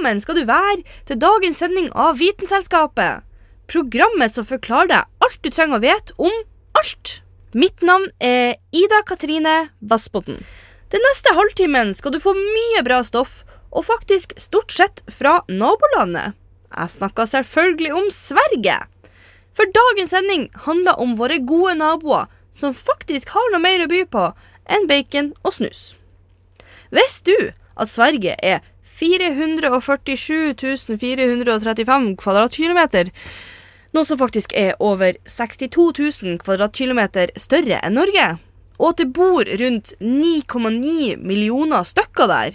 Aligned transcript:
Velkommen 0.00 0.20
skal 0.20 0.38
du 0.38 0.46
være 0.48 0.80
til 1.04 1.18
dagens 1.20 1.58
sending 1.60 1.90
av 1.92 2.16
Vitenselskapet. 2.16 3.20
Programmet 3.68 4.32
som 4.32 4.46
forklarer 4.48 4.88
deg 4.88 5.26
alt 5.26 5.42
du 5.44 5.50
trenger 5.52 5.76
å 5.76 5.82
vite 5.82 6.14
om 6.16 6.32
alt. 6.72 7.20
Mitt 7.52 7.84
navn 7.84 8.06
er 8.18 8.56
Ida 8.72 9.02
Katrine 9.04 9.68
Vassbotn. 9.80 10.40
Den 10.88 11.04
neste 11.04 11.34
halvtimen 11.36 11.92
skal 11.92 12.14
du 12.14 12.18
få 12.22 12.32
mye 12.32 12.80
bra 12.86 13.02
stoff, 13.04 13.42
og 13.70 13.84
faktisk 13.90 14.32
stort 14.40 14.72
sett 14.72 15.04
fra 15.04 15.42
nabolandet. 15.52 16.32
Jeg 16.72 16.96
snakker 16.96 17.28
selvfølgelig 17.28 17.92
om 18.00 18.08
Sverige. 18.08 18.80
For 19.52 19.68
dagens 19.68 20.16
sending 20.16 20.48
handler 20.64 20.96
om 20.96 21.18
våre 21.20 21.42
gode 21.44 21.76
naboer, 21.76 22.32
som 22.56 22.72
faktisk 22.72 23.36
har 23.36 23.52
noe 23.52 23.60
mer 23.60 23.84
å 23.84 23.92
by 23.92 24.06
på 24.08 24.30
enn 24.64 24.88
bacon 24.88 25.34
og 25.44 25.60
snus. 25.60 25.90
Visste 26.88 27.36
du 27.36 27.50
at 27.76 27.92
Sverige 27.92 28.40
er 28.40 28.64
447 29.00 30.98
435 31.00 32.16
kvadratkilometer? 32.20 33.10
Noe 33.96 34.06
som 34.06 34.18
faktisk 34.20 34.52
er 34.54 34.76
over 34.78 35.16
62 35.26 36.22
000 36.22 36.38
kvadratkilometer 36.44 37.32
større 37.40 37.80
enn 37.82 37.96
Norge. 37.98 38.26
Og 38.78 38.92
at 38.92 39.00
det 39.02 39.12
bor 39.16 39.42
rundt 39.44 39.94
9,9 40.00 41.16
millioner 41.18 41.82
stykker 41.84 42.26
der. 42.30 42.50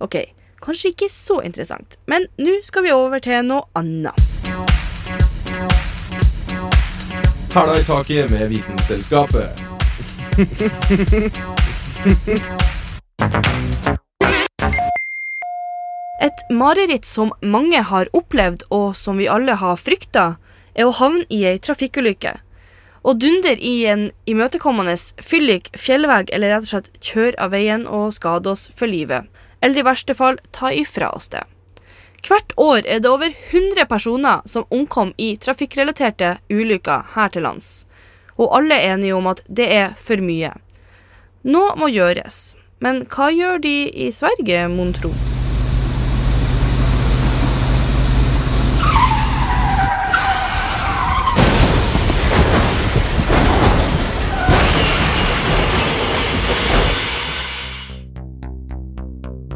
Ok, 0.00 0.16
kanskje 0.62 0.94
ikke 0.94 1.10
så 1.12 1.40
interessant, 1.44 1.98
men 2.06 2.28
nå 2.38 2.60
skal 2.64 2.86
vi 2.86 2.94
over 2.94 3.18
til 3.24 3.42
noe 3.48 3.66
annet. 3.76 4.14
Hæla 7.50 7.80
i 7.80 7.84
taket 7.84 8.30
med 8.30 8.48
Vitenselskapet. 8.54 9.48
Et 16.20 16.42
mareritt 16.52 17.06
som 17.08 17.32
mange 17.40 17.80
har 17.80 18.08
opplevd, 18.12 18.66
og 18.68 18.92
som 18.96 19.16
vi 19.16 19.28
alle 19.32 19.54
har 19.56 19.78
frykta, 19.80 20.34
er 20.74 20.84
å 20.86 20.96
havne 20.98 21.24
i 21.32 21.46
ei 21.48 21.56
trafikkulykke. 21.58 22.34
Å 23.00 23.14
dundre 23.16 23.54
i 23.56 23.86
en 23.88 24.10
imøtekommende 24.28 24.92
fyllik, 25.24 25.70
fjellvegg 25.72 26.28
eller 26.36 26.52
rett 26.52 26.66
og 26.66 26.72
slett 26.74 26.90
kjøre 27.00 27.40
av 27.40 27.54
veien 27.56 27.86
og 27.88 28.12
skade 28.12 28.52
oss 28.52 28.66
for 28.76 28.92
livet. 28.92 29.24
Eller 29.64 29.80
i 29.80 29.86
verste 29.88 30.16
fall 30.16 30.36
ta 30.52 30.68
ifra 30.76 31.08
oss 31.16 31.32
det. 31.32 31.46
Hvert 32.20 32.52
år 32.60 32.84
er 32.84 33.00
det 33.00 33.08
over 33.08 33.32
100 33.32 33.88
personer 33.88 34.44
som 34.44 34.68
omkom 34.68 35.14
i 35.16 35.32
trafikkrelaterte 35.40 36.34
ulykker 36.52 37.14
her 37.16 37.32
til 37.32 37.48
lands. 37.48 37.86
Og 38.36 38.52
alle 38.60 38.76
er 38.76 38.98
enige 38.98 39.16
om 39.16 39.32
at 39.32 39.40
det 39.48 39.72
er 39.72 39.96
for 39.96 40.20
mye. 40.20 40.52
Nå 41.48 41.64
må 41.80 41.88
gjøres. 41.88 42.58
Men 42.84 43.06
hva 43.08 43.32
gjør 43.32 43.60
de 43.64 43.76
i 43.88 44.12
Sverige, 44.12 44.68
mon 44.68 44.92
tro? 44.96 45.16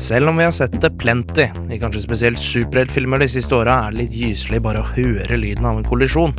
Selv 0.04 0.28
om 0.28 0.36
vi 0.36 0.44
har 0.44 0.50
sett 0.52 0.80
det 0.80 0.90
plenty, 1.00 1.46
i 1.72 1.78
kanskje 1.80 2.02
spesielt 2.04 2.40
superheltfilmer 2.40 3.22
de 3.22 3.28
siste 3.32 3.54
åra, 3.56 3.78
er 3.86 3.94
det 3.94 4.02
litt 4.02 4.16
gyselig 4.18 4.58
bare 4.66 4.82
å 4.82 4.88
høre 4.90 5.38
lyden 5.40 5.64
av 5.64 5.78
en 5.80 5.86
kollisjon. 5.88 6.34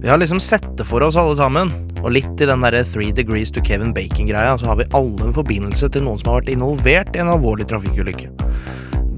Vi 0.00 0.08
har 0.08 0.16
liksom 0.16 0.40
sett 0.40 0.64
det 0.78 0.86
for 0.88 1.04
oss 1.04 1.18
alle 1.20 1.34
sammen, 1.36 1.74
og 2.00 2.14
litt 2.16 2.40
i 2.40 2.48
den 2.48 2.64
derre 2.64 2.80
Three 2.88 3.12
Degrees 3.12 3.52
to 3.52 3.60
Kevin 3.60 3.92
Bacon-greia, 3.92 4.54
så 4.56 4.70
har 4.70 4.80
vi 4.80 4.88
alle 4.96 5.28
en 5.28 5.36
forbindelse 5.36 5.90
til 5.92 6.06
noen 6.06 6.22
som 6.22 6.32
har 6.32 6.40
vært 6.40 6.54
involvert 6.54 7.12
i 7.12 7.20
en 7.20 7.34
alvorlig 7.34 7.68
trafikkulykke. 7.68 8.30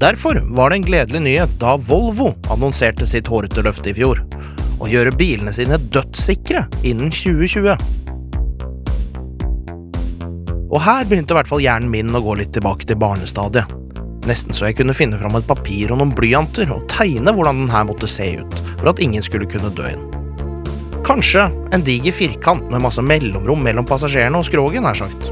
Derfor 0.03 0.41
var 0.59 0.73
det 0.73 0.81
en 0.81 0.89
gledelig 0.89 1.23
nyhet 1.23 1.55
da 1.63 1.77
Volvo 1.79 2.33
annonserte 2.51 3.07
sitt 3.07 3.31
hårete 3.31 3.63
løfte 3.63 3.93
i 3.93 3.95
fjor. 3.95 4.25
Å 4.83 4.91
gjøre 4.91 5.15
bilene 5.15 5.55
sine 5.55 5.79
dødssikre 5.95 6.65
innen 6.83 7.15
2020. 7.15 7.79
Og 10.69 10.83
her 10.85 11.07
begynte 11.09 11.33
i 11.33 11.37
hvert 11.39 11.49
fall 11.49 11.63
hjernen 11.63 11.89
min 11.89 12.13
å 12.13 12.21
gå 12.21 12.35
litt 12.37 12.51
tilbake 12.53 12.85
til 12.85 12.99
barnestadiet. 13.01 13.71
Nesten 14.29 14.53
så 14.53 14.67
jeg 14.67 14.77
kunne 14.77 14.93
finne 14.93 15.17
fram 15.17 15.37
et 15.39 15.47
papir 15.47 15.89
og 15.89 15.97
noen 16.01 16.13
blyanter 16.13 16.69
og 16.75 16.85
tegne 16.91 17.33
hvordan 17.33 17.63
den 17.63 17.71
her 17.73 17.87
måtte 17.89 18.09
se 18.09 18.27
ut, 18.41 18.57
for 18.77 18.91
at 18.91 19.01
ingen 19.01 19.23
skulle 19.25 19.49
kunne 19.49 19.71
dø 19.73 19.87
inn. 19.89 20.05
Kanskje 21.07 21.47
en 21.73 21.85
diger 21.85 22.13
firkant 22.13 22.67
med 22.69 22.83
masse 22.83 23.01
mellomrom 23.01 23.63
mellom 23.65 23.87
passasjerene 23.89 24.37
og 24.37 24.45
skroget, 24.45 24.83
nær 24.85 24.99
sagt. 24.99 25.31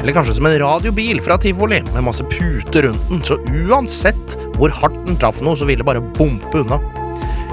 Eller 0.00 0.16
kanskje 0.16 0.38
som 0.38 0.48
en 0.48 0.56
radiobil 0.62 1.20
fra 1.20 1.36
tivoli 1.36 1.82
med 1.90 2.06
masse 2.06 2.24
puter 2.32 2.86
rundt 2.86 3.10
den, 3.10 3.20
så 3.26 3.36
uansett 3.68 4.38
hvor 4.56 4.72
hardt 4.72 4.96
den 5.04 5.18
traff 5.20 5.42
noe, 5.44 5.58
så 5.58 5.68
ville 5.68 5.84
det 5.84 5.90
bare 5.90 6.04
bompe 6.16 6.62
unna. 6.62 6.80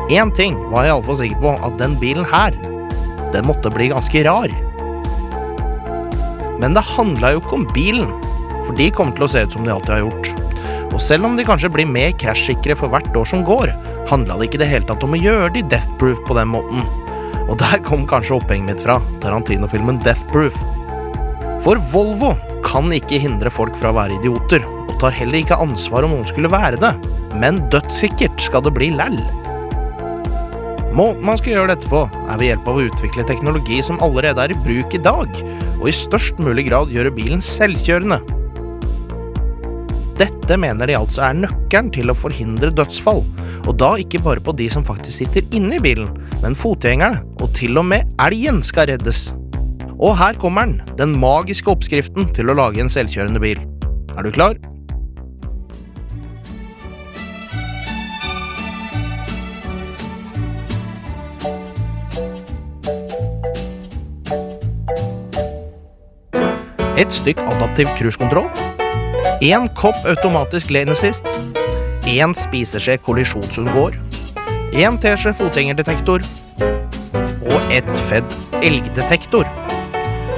Én 0.08 0.32
ting 0.32 0.56
var 0.72 0.86
jeg 0.86 0.94
iallfall 0.94 1.20
sikker 1.20 1.44
på, 1.44 1.58
at 1.68 1.76
den 1.82 1.98
bilen 2.00 2.30
her, 2.32 2.56
den 3.34 3.50
måtte 3.50 3.74
bli 3.76 3.90
ganske 3.92 4.24
rar. 4.24 4.54
Men 6.62 6.78
det 6.78 6.86
handla 6.94 7.34
jo 7.34 7.42
ikke 7.44 7.58
om 7.60 7.68
bilen, 7.76 8.12
for 8.66 8.76
de 8.78 8.90
kommer 8.94 9.16
til 9.18 9.28
å 9.28 9.32
se 9.32 9.44
ut 9.46 9.58
som 9.58 9.66
de 9.66 9.74
alltid 9.74 9.96
har 9.96 10.06
gjort. 10.06 10.32
Og 10.94 11.02
selv 11.04 11.28
om 11.28 11.36
de 11.38 11.46
kanskje 11.46 11.72
blir 11.74 11.90
mer 11.90 12.16
krasjsikre 12.18 12.78
for 12.80 12.92
hvert 12.92 13.16
år 13.18 13.28
som 13.30 13.44
går, 13.46 13.74
handla 14.10 14.38
det 14.40 14.50
ikke 14.50 14.62
det 14.64 14.72
hele 14.72 14.88
tatt 14.88 15.04
om 15.06 15.14
å 15.14 15.20
gjøre 15.20 15.52
de 15.58 15.66
deathproof 15.70 16.24
på 16.28 16.38
den 16.38 16.50
måten. 16.54 16.84
Og 17.48 17.56
der 17.62 17.80
kom 17.86 18.08
kanskje 18.10 18.38
opphenget 18.40 18.68
mitt 18.72 18.84
fra, 18.84 18.98
Tarantino-filmen 19.24 20.02
Deathproof. 20.04 20.58
For 21.64 21.80
Volvo 21.92 22.34
kan 22.66 22.92
ikke 22.92 23.22
hindre 23.24 23.52
folk 23.54 23.78
fra 23.80 23.94
å 23.94 23.98
være 23.98 24.18
idioter, 24.20 24.66
og 24.88 24.96
tar 25.02 25.16
heller 25.16 25.42
ikke 25.42 25.60
ansvar 25.62 26.08
om 26.08 26.16
noen 26.16 26.28
skulle 26.28 26.52
være 26.52 26.80
det, 26.82 26.94
men 27.38 27.62
dødssikkert 27.72 28.42
skal 28.44 28.66
det 28.66 28.76
bli 28.76 28.92
læll. 28.98 29.20
Måten 30.98 31.28
man 31.28 31.38
skal 31.38 31.54
gjøre 31.54 31.76
dette 31.76 31.90
på, 31.92 32.00
er 32.10 32.40
ved 32.40 32.48
hjelp 32.48 32.70
av 32.72 32.80
å 32.80 32.86
utvikle 32.88 33.26
teknologi 33.30 33.78
som 33.86 34.00
allerede 34.02 34.48
er 34.48 34.54
i 34.56 34.62
bruk 34.66 34.96
i 34.98 35.02
dag, 35.06 35.30
og 35.78 35.86
i 35.86 35.94
størst 35.94 36.40
mulig 36.42 36.64
grad 36.72 36.90
gjøre 36.90 37.12
bilen 37.14 37.44
selvkjørende. 37.44 38.18
Dette 40.18 40.58
mener 40.58 40.90
de 40.90 40.96
altså 40.98 41.28
er 41.28 41.38
nøkkelen 41.38 41.92
til 41.94 42.10
å 42.10 42.18
forhindre 42.18 42.72
dødsfall, 42.74 43.22
og 43.68 43.76
da 43.78 43.92
ikke 44.02 44.24
bare 44.26 44.42
på 44.42 44.56
de 44.58 44.72
som 44.74 44.86
faktisk 44.88 45.20
sitter 45.22 45.46
inne 45.54 45.78
i 45.78 45.84
bilen, 45.84 46.10
men 46.42 46.58
fotgjengerne, 46.58 47.22
og 47.38 47.54
til 47.54 47.78
og 47.78 47.86
med 47.92 48.10
elgen 48.26 48.64
skal 48.66 48.90
reddes. 48.90 49.28
Og 50.00 50.18
her 50.18 50.40
kommer 50.42 50.66
den, 50.66 50.82
den 50.98 51.14
magiske 51.22 51.70
oppskriften 51.70 52.32
til 52.34 52.50
å 52.50 52.58
lage 52.58 52.82
en 52.82 52.90
selvkjørende 52.90 53.44
bil. 53.44 53.62
Er 54.18 54.26
du 54.26 54.34
klar? 54.34 54.58
Et 66.98 67.14
stykk 67.14 67.44
adaptiv 67.46 67.92
cruisekontroll. 67.98 68.50
Én 69.46 69.70
kopp 69.78 69.98
automatisk 70.10 70.72
lane 70.74 70.92
assist. 70.98 71.26
Én 72.08 72.34
spiseskje 72.34 72.98
kollisjonsunngår, 73.06 73.98
Én 74.78 74.98
teskje 75.02 75.32
fotgjengerdetektor. 75.34 76.22
Og 77.48 77.72
ett 77.74 78.00
fedd 78.10 78.34
elgdetektor. 78.62 79.48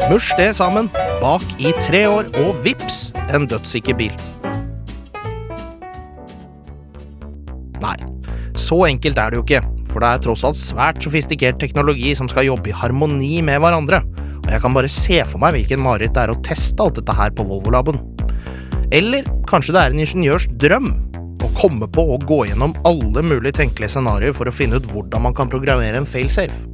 Mush 0.07 0.35
det 0.37 0.53
sammen, 0.55 0.87
bak 1.19 1.43
i 1.59 1.73
tre 1.81 2.05
år, 2.07 2.29
og 2.45 2.61
vips, 2.63 3.09
en 3.33 3.47
dødssikker 3.49 3.97
bil. 3.99 4.13
Nei, 7.83 7.97
så 8.55 8.79
enkelt 8.87 9.19
er 9.19 9.33
det 9.33 9.41
jo 9.41 9.43
ikke, 9.43 9.63
for 9.89 10.05
det 10.05 10.13
er 10.13 10.23
tross 10.23 10.45
alt 10.47 10.61
svært 10.61 11.03
sofistikert 11.03 11.59
teknologi 11.59 12.13
som 12.17 12.29
skal 12.31 12.47
jobbe 12.47 12.71
i 12.71 12.79
harmoni 12.79 13.41
med 13.45 13.59
hverandre, 13.59 14.03
jeg 14.53 14.63
kan 14.63 14.75
bare 14.75 14.89
se 14.91 15.19
for 15.29 15.41
meg 15.41 15.57
hvilken 15.57 15.81
mareritt 15.83 16.15
det 16.15 16.23
er 16.23 16.33
å 16.33 16.39
teste 16.45 16.83
alt 16.83 16.97
dette 16.99 17.15
her 17.15 17.33
på 17.35 17.45
Volvo-laben. 17.47 17.99
Eller 18.95 19.27
kanskje 19.49 19.75
det 19.75 19.83
er 19.83 19.93
en 19.93 20.01
ingeniørs 20.01 20.47
drøm 20.61 20.89
å 21.45 21.49
komme 21.55 21.87
på 21.91 22.03
å 22.13 22.17
gå 22.27 22.41
gjennom 22.49 22.73
alle 22.87 23.23
mulige 23.23 23.59
tenkelige 23.61 23.93
scenarioer 23.93 24.35
for 24.35 24.49
å 24.49 24.55
finne 24.55 24.79
ut 24.79 24.89
hvordan 24.91 25.27
man 25.27 25.37
kan 25.37 25.51
programmere 25.51 26.01
en 26.01 26.09
failsafe. 26.09 26.65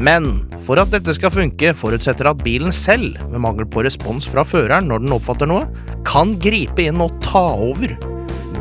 Men 0.00 0.46
for 0.64 0.80
at 0.80 0.92
dette 0.94 1.12
skal 1.16 1.32
funke, 1.34 1.74
forutsetter 1.76 2.30
at 2.30 2.40
bilen 2.44 2.72
selv, 2.72 3.18
ved 3.28 3.42
mangel 3.44 3.68
på 3.68 3.84
respons 3.84 4.28
fra 4.30 4.46
føreren 4.48 4.88
når 4.88 5.04
den 5.04 5.16
oppfatter 5.16 5.50
noe, 5.50 5.66
kan 6.08 6.34
gripe 6.40 6.86
inn 6.88 7.02
og 7.04 7.12
ta 7.24 7.50
over. 7.60 7.92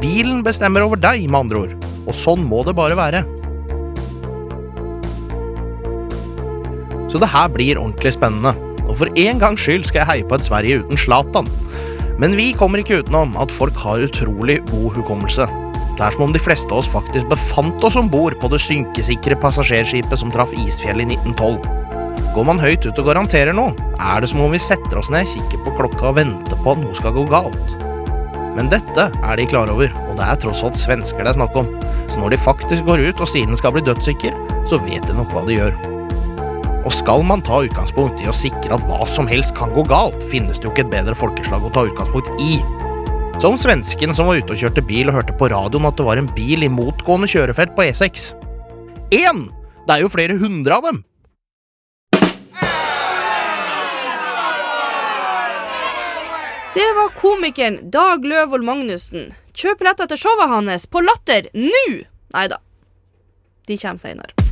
Bilen 0.03 0.43
bestemmer 0.43 0.83
over 0.83 0.99
deg, 0.99 1.25
med 1.31 1.45
andre 1.45 1.63
ord, 1.63 1.89
og 2.05 2.15
sånn 2.15 2.43
må 2.47 2.65
det 2.67 2.75
bare 2.75 2.99
være. 2.99 3.23
Så 7.09 7.21
det 7.21 7.31
her 7.33 7.49
blir 7.49 7.79
ordentlig 7.81 8.13
spennende, 8.13 8.53
og 8.85 8.99
for 9.01 9.09
en 9.17 9.41
gangs 9.41 9.63
skyld 9.63 9.87
skal 9.87 10.03
jeg 10.03 10.09
heie 10.11 10.27
på 10.29 10.37
et 10.37 10.45
Sverige 10.45 10.83
uten 10.83 10.99
Zlatan. 10.99 11.49
Men 12.19 12.35
vi 12.37 12.51
kommer 12.57 12.81
ikke 12.81 13.01
utenom 13.01 13.37
at 13.39 13.53
folk 13.53 13.77
har 13.81 14.05
utrolig 14.05 14.59
god 14.69 14.99
hukommelse. 14.99 15.47
Det 15.99 16.05
er 16.05 16.15
som 16.15 16.27
om 16.27 16.33
de 16.35 16.39
fleste 16.39 16.71
av 16.71 16.81
oss 16.81 16.87
faktisk 16.87 17.27
befant 17.31 17.83
oss 17.83 17.97
om 17.99 18.07
bord 18.11 18.37
på 18.39 18.49
det 18.51 18.61
synkesikre 18.63 19.35
passasjerskipet 19.41 20.21
som 20.21 20.31
traff 20.31 20.53
isfjell 20.55 21.01
i 21.03 21.09
1912. 21.11 21.59
Går 22.35 22.45
man 22.47 22.61
høyt 22.61 22.85
ut 22.85 23.01
og 23.01 23.09
garanterer 23.09 23.55
noe, 23.57 23.73
er 23.99 24.21
det 24.21 24.29
som 24.31 24.43
om 24.45 24.53
vi 24.53 24.61
setter 24.63 25.01
oss 25.01 25.11
ned, 25.11 25.27
kikker 25.27 25.63
på 25.65 25.75
klokka 25.79 26.11
og 26.11 26.19
venter 26.21 26.61
på 26.63 26.75
at 26.75 26.83
noe 26.83 26.95
skal 26.95 27.15
gå 27.17 27.25
galt. 27.31 27.75
Men 28.55 28.71
dette 28.71 29.09
er 29.11 29.39
de 29.39 29.47
klar 29.49 29.71
over, 29.71 29.91
og 30.07 30.17
det 30.19 30.27
er 30.27 30.39
tross 30.39 30.63
alt 30.67 30.79
svensker 30.79 31.23
det 31.23 31.33
er 31.33 31.39
snakk 31.41 31.57
om. 31.59 31.71
Så 32.07 32.21
når 32.21 32.35
de 32.35 32.43
faktisk 32.47 32.87
går 32.87 33.09
ut 33.09 33.23
og 33.23 33.31
sier 33.31 33.49
den 33.49 33.59
skal 33.59 33.75
bli 33.75 33.83
dødssikker, 33.87 34.35
så 34.69 34.79
vet 34.85 35.07
de 35.07 35.17
nok 35.17 35.35
hva 35.35 35.47
de 35.47 35.59
gjør. 35.59 35.98
Og 36.89 36.93
skal 36.97 37.21
man 37.21 37.43
ta 37.45 37.59
utgangspunkt 37.61 38.17
i 38.23 38.25
å 38.25 38.33
sikre 38.33 38.73
at 38.73 38.85
hva 38.89 39.05
som 39.05 39.27
helst 39.29 39.53
kan 39.53 39.69
gå 39.75 39.83
galt, 39.85 40.23
finnes 40.31 40.57
det 40.57 40.65
jo 40.65 40.71
ikke 40.71 40.87
et 40.87 40.95
bedre 40.95 41.13
folkeslag 41.13 41.67
å 41.67 41.69
ta 41.75 41.83
utgangspunkt 41.85 42.41
i. 42.41 42.55
Som 43.37 43.59
svensken 43.61 44.09
som 44.17 44.25
var 44.25 44.39
ute 44.41 44.55
og 44.55 44.63
kjørte 44.63 44.81
bil 44.87 45.11
og 45.11 45.19
hørte 45.19 45.35
på 45.37 45.51
radioen 45.53 45.85
at 45.85 45.99
det 45.99 46.07
var 46.07 46.17
en 46.17 46.31
bil 46.33 46.65
i 46.65 46.71
motgående 46.73 47.29
kjørefelt 47.29 47.75
på 47.77 47.85
E6. 47.85 48.25
Én! 49.13 49.45
Det 49.85 49.99
er 49.99 50.01
jo 50.01 50.09
flere 50.09 50.39
hundre 50.41 50.79
av 50.81 50.89
dem! 50.89 51.03
Det 56.73 56.89
var 56.97 57.13
komikeren 57.21 57.83
Dag 57.93 58.25
Løvold 58.25 58.65
Magnussen. 58.65 59.29
Kjøp 59.53 59.85
billetter 59.85 60.09
til 60.09 60.25
showet 60.25 60.49
hans 60.57 60.89
på 60.89 61.05
Latter 61.05 61.53
nå! 61.53 61.87
Nei 62.33 62.49
da. 62.49 62.57
De 63.69 63.77
kommer 63.77 64.01
seinere. 64.01 64.48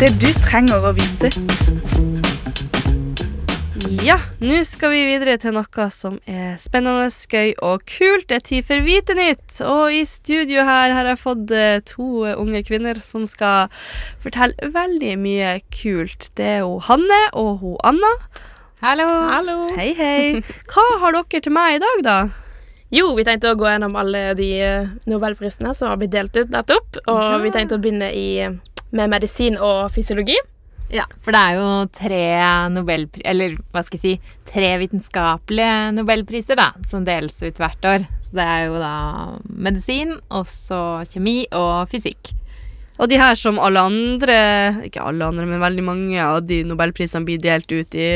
Det 0.00 0.08
du 0.20 0.30
trenger 0.40 0.80
å 0.88 0.92
vite. 0.96 1.28
Ja, 4.00 4.16
nå 4.40 4.60
skal 4.64 4.94
vi 4.94 5.02
videre 5.10 5.34
til 5.40 5.52
noe 5.52 5.86
som 5.92 6.16
er 6.30 6.54
spennende, 6.60 7.10
gøy 7.28 7.52
og 7.60 7.84
kult. 7.88 8.26
Det 8.30 8.38
er 8.38 8.46
tid 8.46 8.68
for 8.68 8.84
Vite 8.86 9.16
nytt. 9.18 9.58
Og 9.66 9.92
i 9.92 10.02
studio 10.08 10.64
her 10.64 10.94
har 10.96 11.10
jeg 11.10 11.20
fått 11.20 11.52
eh, 11.52 11.82
to 11.84 12.24
unge 12.32 12.62
kvinner 12.68 13.00
som 13.04 13.26
skal 13.28 13.68
fortelle 14.24 14.72
veldig 14.72 15.16
mye 15.20 15.58
kult. 15.74 16.30
Det 16.38 16.48
er 16.60 16.62
hun 16.64 16.80
Hanne 16.88 17.22
og 17.36 17.58
hun 17.60 17.76
Anna. 17.92 18.14
Hallo. 18.80 19.08
Hallo. 19.28 19.58
Hei, 19.76 19.90
hei. 19.98 20.40
Hva 20.72 20.86
har 21.02 21.18
dere 21.18 21.44
til 21.44 21.52
meg 21.52 21.76
i 21.76 21.82
dag, 21.84 22.06
da? 22.06 22.20
Jo, 22.90 23.12
vi 23.14 23.22
tenkte 23.22 23.52
å 23.52 23.58
gå 23.58 23.68
gjennom 23.68 23.92
alle 24.00 24.32
de 24.34 24.48
eh, 24.64 24.88
nobelprisene 25.06 25.70
som 25.78 25.92
har 25.92 25.98
blitt 26.00 26.10
delt 26.16 26.34
ut 26.40 26.48
nettopp. 26.50 26.96
Og 27.04 27.20
Ja. 27.22 27.36
vi 27.44 27.52
tenkte 27.54 27.76
å 27.76 27.82
begynne 27.84 28.08
i, 28.16 28.48
med 28.96 29.12
medisin 29.12 29.58
og 29.58 29.90
fysiologi. 29.94 30.38
Ja, 30.90 31.04
for 31.22 31.30
det 31.30 31.40
er 31.40 31.54
jo 31.54 31.66
tre 31.94 32.22
nobelpri... 32.74 33.22
Eller 33.30 33.54
hva 33.70 33.82
skal 33.86 34.00
jeg 34.00 34.02
si 34.02 34.36
Tre 34.50 34.72
vitenskapelige 34.80 35.92
nobelpriser, 35.94 36.58
da, 36.58 36.72
som 36.90 37.04
deles 37.06 37.36
ut 37.44 37.60
hvert 37.62 37.86
år. 37.86 38.06
Så 38.24 38.34
det 38.34 38.46
er 38.56 38.64
jo 38.66 38.80
da 38.82 38.94
medisin, 39.46 40.16
og 40.34 40.48
så 40.50 40.80
kjemi 41.06 41.44
og 41.54 41.86
fysikk. 41.92 42.32
Og 43.00 43.08
de 43.08 43.16
her 43.16 43.38
som 43.38 43.56
alle 43.62 43.80
andre 43.80 44.34
Ikke 44.84 45.00
alle 45.06 45.24
andre, 45.30 45.46
men 45.48 45.62
veldig 45.62 45.84
mange 45.86 46.20
av 46.20 46.42
de 46.44 46.60
nobelprisene 46.68 47.24
blir 47.24 47.40
delt 47.40 47.70
ut 47.72 47.94
i 47.96 48.10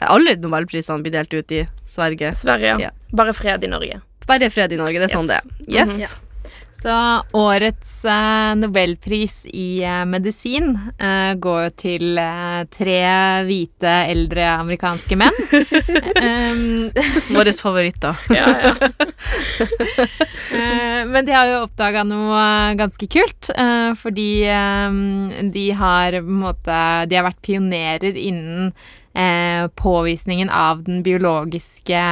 Alle 0.00 0.38
nobelprisene 0.40 1.02
blir 1.04 1.12
delt 1.18 1.34
ut 1.34 1.52
i 1.54 1.64
Sverige. 1.86 2.32
Sverige. 2.38 2.78
Ja. 2.86 2.94
Bare 3.14 3.34
fred 3.36 3.66
i 3.66 3.70
Norge. 3.70 4.00
Bare 4.26 4.48
fred 4.50 4.72
i 4.72 4.78
Norge. 4.80 5.02
Det 5.02 5.10
er 5.10 5.18
sånn 5.18 5.28
det 5.30 5.42
er. 5.42 5.50
Yes. 5.66 5.90
Mhm. 5.92 6.04
Ja. 6.06 6.23
Så 6.84 6.92
årets 7.32 8.04
eh, 8.04 8.54
nobelpris 8.60 9.46
i 9.48 9.80
eh, 9.82 10.02
medisin 10.04 10.74
eh, 11.00 11.30
går 11.40 11.62
jo 11.62 11.70
til 11.80 12.18
tre 12.74 12.98
hvite, 13.46 13.92
eldre 14.12 14.50
amerikanske 14.58 15.16
menn. 15.16 15.38
um, 16.28 16.90
Våre 17.32 17.54
favoritter. 17.56 18.20
Ja, 18.36 18.50
ja. 18.66 18.74
Eh, 20.52 21.00
Men 21.08 21.24
de 21.24 21.32
har 21.32 21.48
jo 21.48 21.62
oppdaga 21.64 22.04
noe 22.04 22.44
ganske 22.76 23.08
kult. 23.10 23.48
eh, 23.56 23.96
Fordi 23.96 24.28
eh, 24.44 25.00
de 25.56 25.64
har 25.80 26.20
måte 26.20 26.78
De 27.08 27.16
har 27.16 27.24
vært 27.30 27.40
pionerer 27.48 28.16
innen 28.20 28.74
eh, 29.16 29.66
påvisningen 29.80 30.52
av 30.52 30.84
den 30.84 31.00
biologiske 31.06 32.04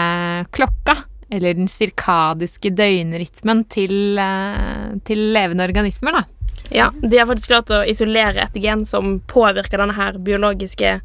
klokka. 0.57 1.03
Eller 1.32 1.56
den 1.56 1.70
sirkadiske 1.70 2.75
døgnrytmen 2.76 3.64
til, 3.73 4.19
eh, 4.20 4.93
til 5.08 5.23
levende 5.32 5.64
organismer, 5.64 6.19
da. 6.19 6.23
ja. 6.70 6.90
De 7.00 7.17
har 7.17 7.29
faktisk 7.31 7.55
klart 7.55 7.73
å 7.73 7.82
isolere 7.88 8.44
et 8.44 8.58
gen 8.61 8.84
som 8.88 9.17
påvirker 9.31 9.81
denne 9.81 9.96
her 9.96 10.20
biologiske 10.20 10.99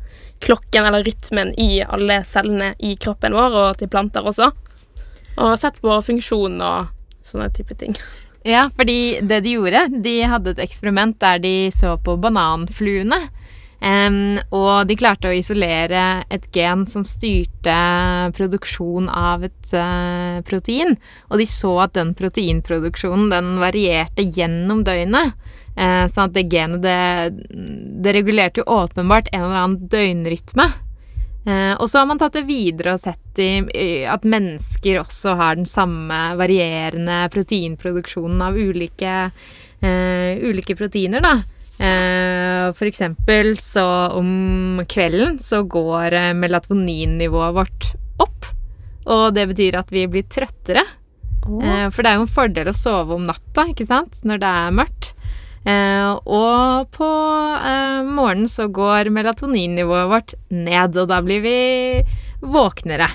klokken 0.44 0.86
eller 0.86 1.08
rytmen 1.08 1.54
i 1.60 1.82
alle 1.82 2.22
cellene 2.28 2.74
i 2.80 2.96
kroppen 3.00 3.36
vår, 3.38 3.56
og 3.56 3.80
til 3.80 3.90
planter 3.92 4.28
også. 4.28 4.52
Og 5.38 5.58
sett 5.62 5.80
på 5.82 5.96
funksjon 6.04 6.60
og 6.62 6.94
sånne 7.26 7.50
type 7.56 7.78
ting. 7.80 7.96
Ja, 8.48 8.68
fordi 8.76 9.20
det 9.28 9.42
de 9.44 9.56
gjorde, 9.58 9.88
de 10.04 10.16
hadde 10.30 10.54
et 10.54 10.62
eksperiment 10.64 11.18
der 11.20 11.42
de 11.44 11.56
så 11.74 11.98
på 12.00 12.16
bananfluene. 12.22 13.20
Em, 13.78 14.40
og 14.50 14.88
de 14.90 14.96
klarte 14.98 15.30
å 15.30 15.36
isolere 15.38 16.24
et 16.34 16.48
gen 16.56 16.88
som 16.90 17.04
styrte 17.06 17.76
produksjon 18.34 19.06
av 19.12 19.46
et 19.46 19.74
uh, 19.78 20.42
protein. 20.48 20.96
Og 21.30 21.42
de 21.42 21.46
så 21.50 21.76
at 21.86 21.94
den 21.98 22.16
proteinproduksjonen 22.18 23.30
den 23.34 23.54
varierte 23.62 24.26
gjennom 24.26 24.82
døgnet. 24.88 25.38
Uh, 25.78 26.10
sånn 26.10 26.32
at 26.32 26.34
det 26.34 26.48
genet 26.50 26.82
det, 26.82 26.98
det 28.02 28.16
regulerte 28.18 28.64
jo 28.64 28.80
åpenbart 28.80 29.30
en 29.30 29.46
eller 29.46 29.60
annen 29.62 29.92
døgnrytme. 29.92 30.66
Uh, 31.48 31.78
og 31.78 31.86
så 31.86 32.02
har 32.02 32.10
man 32.10 32.20
tatt 32.20 32.34
det 32.40 32.48
videre 32.50 32.96
og 32.96 33.04
sett 33.04 33.40
i, 33.40 33.62
i 33.78 33.90
at 34.10 34.26
mennesker 34.26 35.04
også 35.04 35.38
har 35.38 35.60
den 35.60 35.70
samme 35.70 36.18
varierende 36.40 37.28
proteinproduksjonen 37.32 38.42
av 38.42 38.58
ulike, 38.58 39.14
ulike 39.78 40.74
proteiner, 40.74 41.22
da. 41.22 41.36
Eh, 41.78 42.68
for 42.74 42.90
eksempel 42.90 43.52
så 43.62 43.86
om 44.18 44.82
kvelden 44.90 45.38
så 45.44 45.62
går 45.70 46.16
eh, 46.18 46.32
melatoninnivået 46.38 47.58
vårt 47.58 47.90
opp. 48.24 48.48
Og 49.06 49.30
det 49.36 49.46
betyr 49.52 49.78
at 49.80 49.94
vi 49.94 50.08
blir 50.10 50.26
trøttere. 50.30 50.86
Oh. 51.48 51.62
for 51.96 52.04
det 52.04 52.10
er 52.10 52.18
jo 52.18 52.24
en 52.26 52.34
fordel 52.34 52.68
å 52.68 52.74
sove 52.76 53.16
om 53.16 53.24
natta, 53.24 53.64
ikke 53.72 53.86
sant, 53.88 54.18
når 54.28 54.42
det 54.42 54.48
er 54.50 54.74
mørkt. 54.76 55.14
Eh, 55.64 56.10
og 56.28 56.90
på 56.92 57.08
eh, 57.56 58.02
morgenen 58.04 58.50
så 58.52 58.66
går 58.68 59.08
melatoninnivået 59.16 60.10
vårt 60.12 60.34
ned, 60.52 60.98
og 61.00 61.08
da 61.08 61.22
blir 61.24 61.46
vi 61.46 61.56
våknere. 62.44 63.08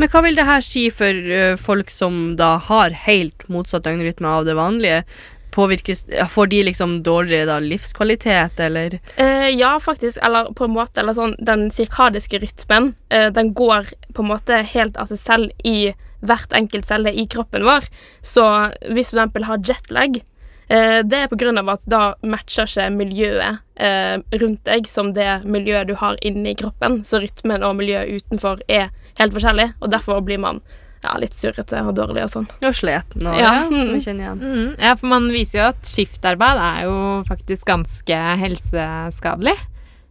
Men 0.00 0.10
hva 0.10 0.24
vil 0.24 0.34
det 0.34 0.48
her 0.48 0.64
si 0.66 0.88
for 0.90 1.14
folk 1.60 1.92
som 1.92 2.34
da 2.40 2.54
har 2.64 2.96
helt 3.04 3.44
motsatt 3.52 3.84
døgnrytme 3.86 4.34
av 4.40 4.48
det 4.48 4.56
vanlige? 4.58 5.04
Påvirkes, 5.50 6.04
får 6.30 6.46
de 6.46 6.62
liksom 6.62 7.02
dårligere 7.02 7.46
da, 7.48 7.58
livskvalitet, 7.58 8.60
eller? 8.60 8.98
Eh, 9.16 9.48
ja, 9.48 9.72
faktisk. 9.80 10.18
Eller 10.22 10.52
på 10.54 10.64
en 10.64 10.76
måte 10.76 11.00
eller 11.00 11.16
sånn, 11.16 11.34
Den 11.38 11.70
sirkadiske 11.74 12.38
rytmen 12.42 12.92
eh, 13.08 13.28
Den 13.34 13.52
går 13.54 13.90
på 14.14 14.22
en 14.22 14.30
måte 14.30 14.62
helt 14.74 14.96
av 15.00 15.10
seg 15.10 15.20
selv 15.20 15.66
i 15.66 15.92
hvert 16.20 16.52
enkelt 16.52 16.86
celle 16.86 17.12
i 17.12 17.26
kroppen 17.30 17.64
vår. 17.64 17.86
Så 18.20 18.44
hvis 18.90 19.12
for 19.12 19.20
eksempel 19.20 19.48
har 19.48 19.62
jetlag 19.64 20.20
eh, 20.68 21.00
Det 21.04 21.22
er 21.24 21.58
av 21.58 21.72
at 21.74 21.86
da 21.90 22.02
matcher 22.22 22.68
ikke 22.68 22.90
miljøet 22.94 23.64
eh, 23.76 24.18
rundt 24.42 24.64
deg 24.68 24.88
som 24.88 25.14
det 25.16 25.42
miljøet 25.44 25.88
du 25.88 25.94
har 25.94 26.20
inni 26.22 26.54
kroppen. 26.54 27.02
Så 27.04 27.22
rytmen 27.22 27.64
og 27.64 27.78
miljøet 27.80 28.20
utenfor 28.20 28.62
er 28.68 28.90
helt 29.18 29.34
forskjellig, 29.34 29.72
og 29.80 29.90
derfor 29.90 30.20
blir 30.24 30.38
man 30.38 30.62
ja, 31.00 31.16
litt 31.20 31.36
surrete 31.36 31.80
og 31.86 31.94
dårlig 31.96 32.26
og 32.26 32.32
sånn. 32.34 32.48
Og 32.60 32.76
sliten 32.76 33.26
og 33.26 33.38
Ja. 33.38 33.54
ja, 33.54 33.66
som 33.68 33.92
vi 33.94 34.00
kjenner 34.04 34.26
igjen. 34.26 34.40
Mm, 34.40 34.70
ja, 34.78 34.94
for 35.00 35.12
man 35.12 35.28
viser 35.32 35.58
jo 35.60 35.66
at 35.70 35.92
skiftarbeid 35.94 36.60
er 36.60 36.80
jo 36.88 36.96
faktisk 37.28 37.66
ganske 37.70 38.22
helseskadelig. 38.42 39.56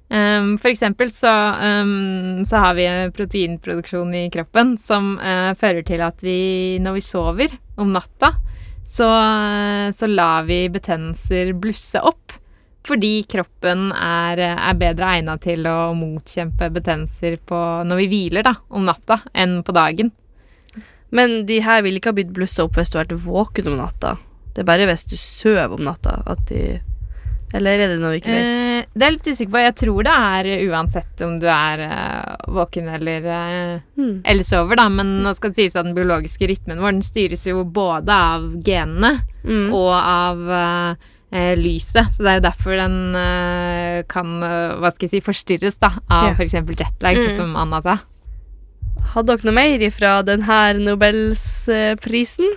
Um, 0.10 0.56
for 0.58 0.72
eksempel 0.72 1.12
så, 1.14 1.30
um, 1.62 2.42
så 2.42 2.64
har 2.64 2.74
vi 2.74 2.88
proteinproduksjon 3.14 4.16
i 4.18 4.24
kroppen 4.34 4.74
som 4.82 5.20
uh, 5.22 5.54
fører 5.54 5.86
til 5.86 6.02
at 6.02 6.24
vi, 6.26 6.80
når 6.82 6.98
vi 6.98 7.04
sover 7.06 7.54
om 7.78 7.92
natta, 7.94 8.32
så, 8.90 9.06
så 9.94 10.10
lar 10.10 10.48
vi 10.50 10.64
betennelser 10.74 11.54
blusse 11.54 12.02
opp. 12.02 12.34
Fordi 12.90 13.20
kroppen 13.30 13.92
er, 13.94 14.40
er 14.50 14.78
bedre 14.80 15.12
egna 15.20 15.36
til 15.38 15.68
å 15.70 15.92
motkjempe 15.94 16.72
betennelser 16.74 17.38
på, 17.46 17.60
når 17.86 18.02
vi 18.02 18.08
hviler 18.10 18.48
da, 18.48 18.56
om 18.74 18.88
natta, 18.88 19.20
enn 19.38 19.60
på 19.68 19.76
dagen. 19.78 20.10
Men 21.12 21.46
de 21.50 21.60
her 21.66 21.82
ville 21.82 21.98
ikke 22.00 22.12
ha 22.14 22.18
blitt 22.20 22.34
blussa 22.36 22.64
opp 22.68 22.76
hvis 22.78 22.92
du 22.94 22.98
har 23.00 23.06
vært 23.08 23.24
våken 23.26 23.68
om 23.72 23.78
natta. 23.80 24.18
Det 24.54 24.62
er 24.62 24.68
bare 24.70 24.86
hvis 24.90 25.06
du 25.10 25.16
sover 25.18 25.74
om 25.78 25.84
natta 25.86 26.22
at 26.30 26.46
de 26.50 26.80
Eller 27.54 27.80
er 27.82 27.88
det 27.90 28.00
noe 28.00 28.12
vi 28.14 28.20
ikke 28.22 28.30
vet? 28.30 28.46
Eh, 28.46 28.86
det 28.94 29.06
er 29.08 29.14
litt 29.16 29.26
usikker 29.26 29.50
på. 29.56 29.62
Jeg 29.64 29.76
tror 29.82 30.04
det 30.06 30.14
er 30.14 30.50
uansett 30.70 31.22
om 31.26 31.40
du 31.42 31.48
er 31.50 31.82
uh, 31.82 32.36
våken 32.54 32.88
eller, 32.94 33.26
uh, 33.26 33.80
Hmm. 33.98 34.20
eller 34.24 34.44
sover, 34.46 34.76
da. 34.78 34.86
Men 34.94 35.24
nå 35.24 35.34
skal 35.34 35.50
det 35.50 35.56
sies 35.58 35.76
at 35.76 35.86
den 35.90 35.96
biologiske 35.98 36.46
rytmen 36.46 36.78
vår 36.78 36.92
den 36.94 37.02
styres 37.02 37.48
jo 37.50 37.64
både 37.66 38.10
av 38.14 38.46
genene 38.64 39.16
Mm. 39.44 39.74
og 39.74 39.94
av 39.96 40.46
eh, 40.52 40.96
eh, 41.32 41.56
lyset. 41.58 42.14
Så 42.14 42.22
det 42.22 42.28
er 42.30 42.38
jo 42.38 42.46
derfor 42.52 42.76
den 42.78 43.16
eh, 43.16 44.04
kan 44.12 44.44
eh, 44.44 44.76
hva 44.78 44.92
skal 44.94 45.08
jeg 45.08 45.14
si, 45.16 45.22
forstyrres 45.26 45.80
da, 45.80 45.94
av 46.10 46.28
Ja. 46.28 46.34
f.eks. 46.38 46.54
jetlag, 46.54 47.18
Mm. 47.18 47.36
som 47.36 47.56
Anna 47.56 47.82
sa. 47.82 47.98
Hadde 49.10 49.34
dere 49.34 49.50
noe 49.50 49.58
mer 49.58 49.82
ifra 49.82 50.20
denne 50.26 50.58
Nobelsprisen? 50.84 52.52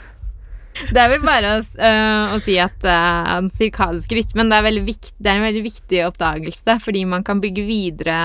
Det 0.73 0.97
er 0.97 1.11
vel 1.13 1.25
bare 1.25 1.57
å, 1.59 1.61
øh, 1.61 2.33
å 2.33 2.39
si 2.41 2.57
at 2.61 2.85
øh, 2.89 3.29
den 3.29 3.51
sirkadiske 3.53 4.17
rytmen 4.17 4.53
det 4.53 4.59
er, 4.59 4.79
det 4.81 5.29
er 5.31 5.37
en 5.37 5.47
veldig 5.47 5.65
viktig 5.67 6.01
oppdagelse, 6.07 6.79
fordi 6.81 7.05
man 7.09 7.25
kan 7.25 7.43
bygge 7.43 7.65
videre 7.69 8.21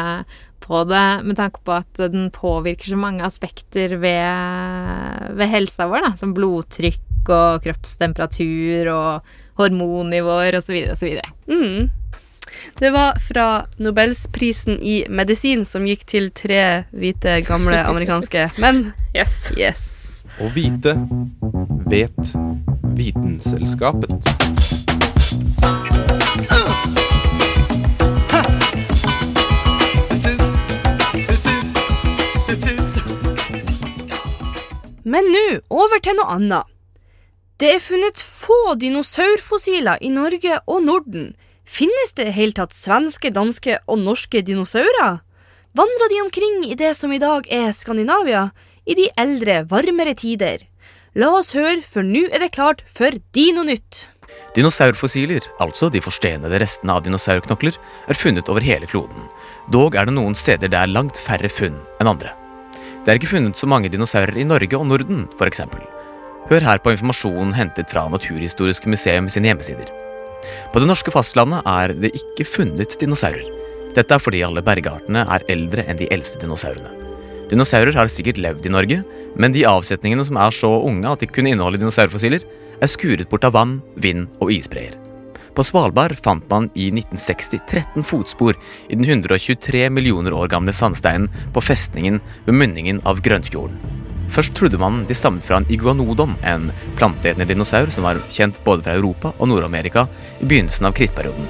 på 0.63 0.83
det 0.87 1.05
med 1.27 1.37
tanke 1.39 1.61
på 1.63 1.75
at 1.75 1.99
den 2.11 2.29
påvirker 2.35 2.91
så 2.91 2.99
mange 2.99 3.23
aspekter 3.27 3.97
ved, 3.99 5.27
ved 5.39 5.51
helsa 5.51 5.87
vår, 5.91 6.07
da, 6.07 6.13
som 6.19 6.33
blodtrykk 6.35 7.31
og 7.31 7.63
kroppstemperatur 7.63 8.91
og 8.91 9.35
hormonnivåer 9.59 10.59
osv. 10.59 10.79
osv. 10.93 11.19
Mm. 11.51 11.89
Det 12.79 12.91
var 12.93 13.19
fra 13.19 13.65
Nobelsprisen 13.77 14.79
i 14.81 15.03
medisin 15.09 15.65
som 15.65 15.85
gikk 15.87 16.05
til 16.09 16.29
tre 16.35 16.85
hvite, 16.91 17.39
gamle 17.47 17.79
amerikanske 17.87 18.49
menn. 18.63 18.91
Yes. 19.15 19.51
Yes. 19.57 19.83
Å 20.37 20.51
vite 20.53 20.93
vet 21.89 22.35
Vitenselskapet. 22.97 24.27
Men 35.07 35.29
nå 35.31 35.45
over 35.71 36.01
til 36.03 36.17
noe 36.17 36.33
annet. 36.35 36.67
Det 37.57 37.69
er 37.73 37.81
funnet 37.81 38.19
få 38.21 38.75
dinosaurfossiler 38.77 40.03
i 40.05 40.11
Norge 40.13 40.59
og 40.67 40.83
Norden. 40.85 41.31
Finnes 41.67 42.15
det 42.15 42.29
i 42.29 42.35
hele 42.35 42.55
tatt 42.55 42.75
svenske, 42.75 43.29
danske 43.35 43.81
og 43.85 43.99
norske 43.99 44.39
dinosaurer? 44.47 45.19
Vandrer 45.77 46.09
de 46.09 46.21
omkring 46.23 46.61
i 46.65 46.77
det 46.79 46.93
som 46.95 47.11
i 47.11 47.19
dag 47.21 47.45
er 47.53 47.73
Skandinavia, 47.75 48.47
i 48.87 48.95
de 48.95 49.09
eldre, 49.19 49.65
varmere 49.67 50.15
tider? 50.17 50.63
La 51.17 51.33
oss 51.35 51.51
høre, 51.57 51.83
for 51.83 52.07
nå 52.07 52.23
er 52.31 52.39
det 52.41 52.53
klart 52.55 52.85
for 52.87 53.11
Dinonytt. 53.35 54.05
Dinosaurfossiler, 54.55 55.43
altså 55.63 55.91
de 55.91 56.01
forstenede 56.03 56.59
restene 56.63 56.95
av 56.95 57.03
dinosaurknokler, 57.05 57.75
er 58.07 58.17
funnet 58.17 58.49
over 58.51 58.63
hele 58.63 58.87
kloden. 58.89 59.27
Dog 59.73 59.99
er 59.99 60.07
det 60.07 60.15
noen 60.15 60.35
steder 60.39 60.71
det 60.71 60.79
er 60.79 60.91
langt 60.91 61.19
færre 61.19 61.51
funn 61.51 61.77
enn 61.99 62.11
andre. 62.15 62.33
Det 63.03 63.11
er 63.11 63.19
ikke 63.19 63.35
funnet 63.35 63.59
så 63.59 63.69
mange 63.69 63.91
dinosaurer 63.91 64.39
i 64.39 64.47
Norge 64.47 64.79
og 64.79 64.87
Norden, 64.87 65.27
f.eks. 65.35 65.63
Hør 66.47 66.67
her 66.71 66.83
på 66.83 66.95
informasjonen 66.95 67.55
hentet 67.59 67.91
fra 67.91 68.07
Naturhistorisk 68.11 68.87
museum 68.87 69.27
sine 69.31 69.51
hjemmesider. 69.51 70.06
På 70.73 70.81
det 70.81 70.89
norske 70.89 71.13
fastlandet 71.13 71.65
er 71.67 71.93
det 71.97 72.13
ikke 72.17 72.47
funnet 72.47 72.97
dinosaurer. 73.01 73.45
Dette 73.97 74.13
er 74.13 74.21
fordi 74.21 74.43
alle 74.45 74.61
bergartene 74.65 75.23
er 75.25 75.45
eldre 75.49 75.85
enn 75.87 75.97
de 75.99 76.09
eldste 76.13 76.41
dinosaurene. 76.43 76.93
Dinosaurer 77.49 77.95
har 77.95 78.11
sikkert 78.11 78.39
levd 78.43 78.67
i 78.67 78.73
Norge, 78.73 79.01
men 79.39 79.53
de 79.55 79.65
avsetningene 79.69 80.25
som 80.27 80.37
er 80.41 80.53
så 80.53 80.69
unge 80.85 81.09
at 81.09 81.23
de 81.23 81.29
kunne 81.31 81.53
inneholde 81.53 81.79
dinosaurfossiler, 81.81 82.45
er 82.77 82.91
skuret 82.91 83.29
bort 83.31 83.47
av 83.47 83.55
vann, 83.55 83.79
vind 83.95 84.27
og 84.37 84.51
isbreer. 84.53 84.97
På 85.57 85.65
Svalbard 85.65 86.13
fant 86.21 86.43
man 86.51 86.67
i 86.77 86.91
1960 86.91 87.63
13 87.65 88.05
fotspor 88.05 88.53
i 88.91 88.97
den 88.97 89.07
123 89.07 89.87
millioner 89.89 90.35
år 90.37 90.51
gamle 90.53 90.75
sandsteinen 90.75 91.31
på 91.55 91.63
festningen 91.65 92.21
ved 92.45 92.59
munningen 92.61 93.01
av 93.09 93.23
Grøntfjorden. 93.25 93.96
Først 94.33 94.53
trodde 94.57 94.79
man 94.81 95.03
de 95.07 95.15
stammet 95.15 95.45
fra 95.45 95.57
en 95.61 95.67
iguanodon, 95.71 96.35
en 96.43 96.69
planteetende 96.99 97.47
dinosaur 97.49 97.91
som 97.93 98.05
var 98.05 98.19
kjent 98.33 98.59
både 98.65 98.83
fra 98.85 98.95
Europa 98.97 99.31
og 99.37 99.49
Nord-Amerika 99.49 100.05
i 100.41 100.45
begynnelsen 100.45 100.89
av 100.89 100.95
krittperioden. 100.97 101.47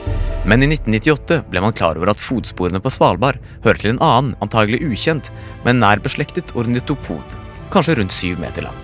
Men 0.47 0.63
i 0.63 0.69
1998 0.71 1.41
ble 1.51 1.63
man 1.63 1.75
klar 1.75 1.99
over 1.99 2.13
at 2.13 2.21
fotsporene 2.23 2.81
på 2.83 2.93
Svalbard 2.93 3.41
hører 3.65 3.81
til 3.81 3.95
en 3.95 4.03
annen, 4.03 4.35
antagelig 4.45 4.83
ukjent, 4.87 5.31
men 5.65 5.81
nær 5.83 5.99
beslektet 6.03 6.53
ornitopod, 6.55 7.37
kanskje 7.73 7.97
rundt 7.99 8.15
syv 8.15 8.39
meter 8.43 8.69
lang. 8.69 8.77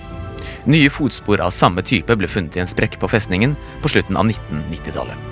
Nye 0.68 0.92
fotspor 0.92 1.44
av 1.44 1.54
samme 1.56 1.84
type 1.88 2.16
ble 2.20 2.28
funnet 2.28 2.58
i 2.58 2.64
en 2.64 2.70
sprekk 2.70 2.98
på 3.00 3.12
festningen 3.12 3.56
på 3.84 3.94
slutten 3.94 4.20
av 4.20 4.28
1990-tallet. 4.28 5.30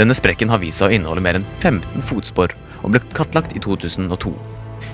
Denne 0.00 0.16
sprekken 0.16 0.52
har 0.52 0.60
vist 0.62 0.80
seg 0.80 0.90
å 0.90 0.96
inneholde 0.96 1.24
mer 1.24 1.40
enn 1.40 1.48
15 1.60 2.04
fotspor 2.08 2.54
og 2.80 2.92
ble 2.92 3.02
kartlagt 3.16 3.56
i 3.56 3.62
2002. 3.64 4.32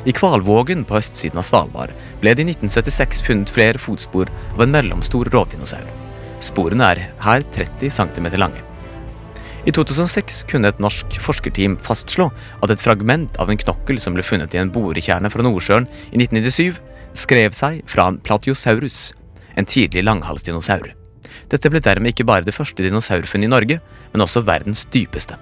I 0.06 0.12
Kvalvågen 0.14 0.84
på 0.86 1.00
østsiden 1.00 1.40
av 1.40 1.44
Svalbard 1.48 1.90
ble 2.20 2.30
det 2.38 2.44
i 2.44 2.52
1976 2.52 3.24
funnet 3.26 3.50
flere 3.50 3.80
fotspor 3.82 4.30
av 4.54 4.60
en 4.62 4.70
mellomstor 4.70 5.26
rovdinosaur. 5.34 5.88
Sporene 6.38 6.92
er 6.92 7.00
her 7.24 7.42
30 7.56 7.90
cm 7.90 8.28
lange. 8.38 8.62
I 9.66 9.74
2006 9.74 10.44
kunne 10.46 10.70
et 10.70 10.78
norsk 10.78 11.16
forskerteam 11.24 11.74
fastslå 11.82 12.28
at 12.62 12.70
et 12.70 12.84
fragment 12.84 13.34
av 13.42 13.50
en 13.50 13.58
knokkel 13.58 13.98
som 13.98 14.14
ble 14.14 14.22
funnet 14.22 14.54
i 14.54 14.60
en 14.62 14.70
borekjerne 14.70 15.32
fra 15.32 15.42
Nordsjøen 15.42 15.88
i 16.12 16.22
1997, 16.22 16.78
skrev 17.18 17.58
seg 17.58 17.82
fra 17.90 18.06
en 18.12 18.20
platiosaurus, 18.22 19.10
en 19.58 19.66
tidlig 19.66 20.06
langhalsdinosaur. 20.06 20.92
Dette 21.50 21.72
ble 21.72 21.82
dermed 21.82 22.14
ikke 22.14 22.28
bare 22.30 22.46
det 22.46 22.54
første 22.54 22.86
dinosaurfunnet 22.86 23.50
i 23.50 23.54
Norge, 23.56 23.82
men 24.14 24.22
også 24.22 24.46
verdens 24.46 24.86
dypeste. 24.94 25.34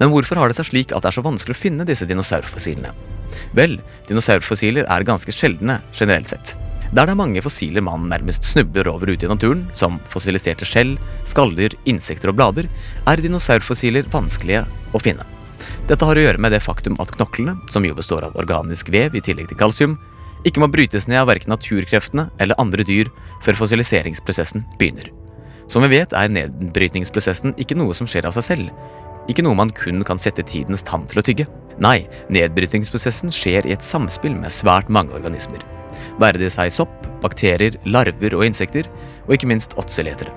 Men 0.00 0.12
hvorfor 0.12 0.40
har 0.40 0.50
det 0.50 0.58
seg 0.58 0.70
slik 0.70 0.92
at 0.92 1.04
det 1.04 1.10
er 1.10 1.16
så 1.16 1.24
vanskelig 1.24 1.56
å 1.56 1.60
finne 1.60 1.86
disse 1.88 2.08
dinosaurfossilene? 2.08 2.92
Vel, 3.56 3.78
dinosaurfossiler 4.08 4.88
er 4.92 5.06
ganske 5.08 5.32
sjeldne 5.32 5.80
generelt 5.96 6.30
sett. 6.32 6.54
Der 6.94 7.08
det 7.08 7.16
er 7.16 7.18
mange 7.18 7.42
fossiler 7.42 7.82
man 7.82 8.06
nærmest 8.10 8.44
snubler 8.46 8.86
over 8.88 9.10
ute 9.10 9.26
i 9.26 9.30
naturen, 9.30 9.64
som 9.74 9.98
fossiliserte 10.12 10.68
skjell, 10.68 10.94
skalldyr, 11.26 11.74
insekter 11.88 12.30
og 12.30 12.38
blader, 12.38 12.68
er 13.10 13.22
dinosaurfossiler 13.22 14.06
vanskelige 14.12 14.62
å 14.94 15.02
finne. 15.02 15.26
Dette 15.90 16.06
har 16.06 16.18
å 16.18 16.22
gjøre 16.22 16.42
med 16.42 16.54
det 16.54 16.62
faktum 16.62 16.98
at 17.02 17.10
knoklene, 17.14 17.56
som 17.74 17.84
jo 17.86 17.96
består 17.96 18.28
av 18.28 18.38
organisk 18.38 18.90
vev 18.94 19.16
i 19.18 19.24
tillegg 19.24 19.50
til 19.50 19.58
kalsium, 19.58 19.96
ikke 20.46 20.62
må 20.62 20.70
brytes 20.70 21.08
ned 21.10 21.24
av 21.24 21.30
verken 21.30 21.50
naturkreftene 21.50 22.28
eller 22.38 22.58
andre 22.62 22.86
dyr 22.86 23.10
før 23.42 23.58
fossiliseringsprosessen 23.64 24.62
begynner. 24.78 25.10
Som 25.66 25.82
vi 25.82 25.96
vet 25.96 26.12
er 26.14 26.30
nedbrytningsprosessen 26.30 27.56
ikke 27.58 27.74
noe 27.78 27.94
som 27.98 28.06
skjer 28.06 28.28
av 28.28 28.36
seg 28.36 28.46
selv, 28.46 28.70
ikke 29.30 29.44
noe 29.46 29.58
man 29.58 29.72
kun 29.74 30.04
kan 30.06 30.20
sette 30.20 30.44
tidens 30.46 30.84
tann 30.86 31.06
til 31.10 31.20
å 31.20 31.24
tygge. 31.26 31.46
Nei, 31.82 32.06
nedbrytningsprosessen 32.32 33.32
skjer 33.34 33.66
i 33.66 33.74
et 33.74 33.84
samspill 33.84 34.36
med 34.38 34.54
svært 34.54 34.88
mange 34.92 35.16
organismer. 35.16 35.62
Være 36.20 36.40
det 36.40 36.52
seg 36.54 36.72
sopp, 36.72 36.94
bakterier, 37.22 37.76
larver 37.84 38.36
og 38.38 38.46
insekter, 38.46 38.88
og 39.26 39.36
ikke 39.36 39.50
minst 39.50 39.76
åtseletere. 39.80 40.32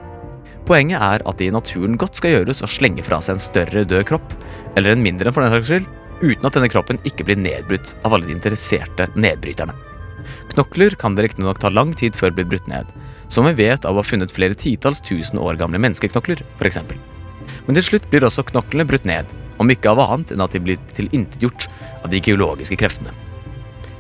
Poenget 0.67 1.01
er 1.01 1.23
at 1.25 1.39
det 1.39 1.47
i 1.49 1.53
naturen 1.53 1.97
godt 1.97 2.19
skal 2.19 2.35
gjøres 2.35 2.61
å 2.61 2.69
slenge 2.69 3.05
fra 3.05 3.21
seg 3.25 3.37
en 3.37 3.43
større 3.43 3.85
død 3.89 4.05
kropp, 4.11 4.35
eller 4.77 4.93
en 4.93 5.05
mindre 5.05 5.33
for 5.33 5.45
den 5.45 5.53
saks 5.55 5.71
skyld, 5.71 5.87
uten 6.19 6.49
at 6.49 6.57
denne 6.57 6.71
kroppen 6.71 6.99
ikke 7.07 7.25
blir 7.27 7.39
nedbrutt 7.39 7.95
av 8.03 8.13
alle 8.13 8.27
de 8.27 8.35
interesserte 8.35 9.07
nedbryterne. 9.15 9.75
Knokler 10.51 10.97
kan 10.99 11.15
det 11.15 11.29
riktignok 11.29 11.61
ta 11.61 11.71
lang 11.73 11.93
tid 11.97 12.17
før 12.17 12.35
blir 12.35 12.49
brutt 12.49 12.67
ned, 12.69 12.89
som 13.31 13.47
vi 13.47 13.55
vet 13.61 13.85
av 13.85 13.95
å 13.95 14.03
ha 14.03 14.05
funnet 14.05 14.33
flere 14.33 14.57
titalls 14.57 15.01
tusen 15.05 15.39
år 15.41 15.57
gamle 15.61 15.81
menneskeknokler, 15.81 16.43
f.eks. 16.59 16.83
Men 17.67 17.77
til 17.77 17.85
slutt 17.85 18.09
blir 18.11 18.25
også 18.27 18.45
knoklene 18.49 18.87
brutt 18.89 19.07
ned, 19.09 19.31
om 19.59 19.71
ikke 19.71 19.91
av 19.91 20.03
annet 20.05 20.33
enn 20.33 20.43
at 20.45 20.55
de 20.55 20.61
blir 20.63 20.79
tilintetgjort 20.95 21.67
av 22.03 22.11
de 22.13 22.21
geologiske 22.23 22.79
kreftene. 22.79 23.15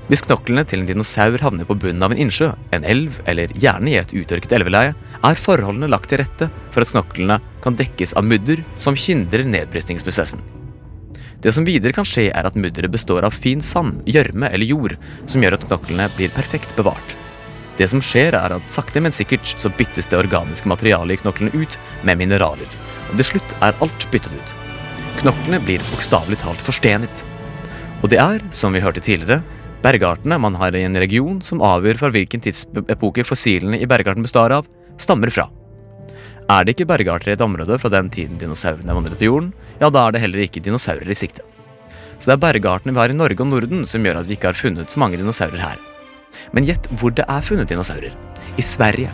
Hvis 0.09 0.23
knoklene 0.25 0.63
til 0.65 0.81
en 0.81 0.87
dinosaur 0.89 1.37
havner 1.43 1.67
på 1.69 1.75
bunnen 1.77 2.01
av 2.01 2.15
en 2.15 2.21
innsjø, 2.23 2.47
en 2.73 2.85
elv 2.87 3.19
eller 3.29 3.51
gjerne 3.53 3.91
i 3.91 3.99
et 3.99 4.13
utørket 4.17 4.55
elveleie, 4.57 4.95
er 4.97 5.41
forholdene 5.43 5.89
lagt 5.91 6.09
til 6.09 6.23
rette 6.23 6.47
for 6.73 6.81
at 6.81 6.89
knoklene 6.89 7.37
kan 7.61 7.77
dekkes 7.77 8.15
av 8.17 8.25
mudder 8.25 8.63
som 8.79 8.97
hindrer 8.97 9.45
nedbrytningsprosessen. 9.45 10.41
Det 11.39 11.53
som 11.55 11.67
videre 11.67 11.93
kan 11.95 12.07
skje, 12.07 12.31
er 12.33 12.49
at 12.49 12.57
mudderet 12.57 12.91
består 12.91 13.27
av 13.27 13.37
fin 13.37 13.61
sand, 13.63 14.01
gjørme 14.09 14.49
eller 14.49 14.67
jord, 14.67 14.97
som 15.29 15.45
gjør 15.45 15.59
at 15.59 15.69
knoklene 15.69 16.09
blir 16.17 16.33
perfekt 16.33 16.73
bevart. 16.75 17.15
Det 17.77 17.87
som 17.87 18.01
skjer, 18.03 18.33
er 18.35 18.57
at 18.57 18.73
sakte, 18.73 18.99
men 18.99 19.13
sikkert 19.13 19.45
så 19.47 19.69
byttes 19.71 20.09
det 20.09 20.19
organiske 20.19 20.67
materialet 20.67 21.15
i 21.15 21.21
knoklene 21.21 21.53
ut 21.53 21.77
med 22.03 22.19
mineraler, 22.19 22.79
til 23.17 23.27
slutt 23.33 23.55
er 23.65 23.77
alt 23.81 24.07
byttet 24.11 24.33
ut. 24.35 24.55
Knoklene 25.19 25.59
blir 25.63 25.83
bokstavelig 25.91 26.39
talt 26.43 26.61
forstenet. 26.63 27.25
Og 28.03 28.11
det 28.11 28.19
er, 28.23 28.43
som 28.55 28.75
vi 28.75 28.83
hørte 28.83 29.03
tidligere, 29.03 29.41
bergartene 29.83 30.37
man 30.39 30.55
har 30.59 30.75
i 30.75 30.85
en 30.87 30.95
region 30.99 31.41
som 31.43 31.63
avgjør 31.63 31.99
fra 32.03 32.11
hvilken 32.13 32.43
tidsepoke 32.43 33.25
fossilene 33.27 33.79
i 33.79 33.87
bergarten 33.89 34.23
består 34.23 34.55
av, 34.55 34.69
stammer 34.99 35.31
fra. 35.33 35.49
Er 36.49 36.65
det 36.65 36.73
ikke 36.73 36.87
bergarter 36.89 37.29
i 37.29 37.35
et 37.35 37.45
område 37.45 37.77
fra 37.77 37.91
den 37.93 38.09
tiden 38.09 38.39
dinosaurene 38.41 38.95
vandret 38.95 39.19
på 39.19 39.27
jorden, 39.27 39.51
ja, 39.77 39.91
da 39.93 40.07
er 40.07 40.15
det 40.15 40.23
heller 40.23 40.45
ikke 40.45 40.63
dinosaurer 40.65 41.11
i 41.11 41.17
sikte. 41.17 41.43
Så 42.19 42.31
det 42.31 42.35
er 42.35 42.43
bergartene 42.43 42.95
vi 42.95 42.99
har 42.99 43.13
i 43.13 43.17
Norge 43.17 43.43
og 43.43 43.51
Norden 43.51 43.85
som 43.87 44.03
gjør 44.03 44.23
at 44.23 44.27
vi 44.27 44.35
ikke 44.35 44.49
har 44.49 44.57
funnet 44.59 44.91
så 44.91 44.99
mange 44.99 45.19
dinosaurer 45.19 45.61
her. 45.61 45.77
Men 46.55 46.65
gjett 46.67 46.89
hvor 46.99 47.13
det 47.15 47.27
er 47.29 47.45
funnet 47.45 47.69
dinosaurer. 47.69 48.15
I 48.57 48.65
Sverige. 48.65 49.11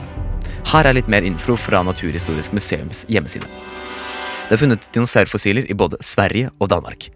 Her 0.72 0.88
er 0.88 0.98
litt 0.98 1.10
mer 1.12 1.26
info 1.28 1.58
fra 1.60 1.84
Naturhistorisk 1.86 2.56
museums 2.56 3.04
hjemmeside. 3.12 3.50
Det 4.46 4.54
er 4.54 4.62
funnet 4.62 4.84
dinosaurfossiler 4.94 5.66
i 5.72 5.74
både 5.74 5.98
Sverige 6.06 6.52
og 6.62 6.70
Danmark. 6.70 7.08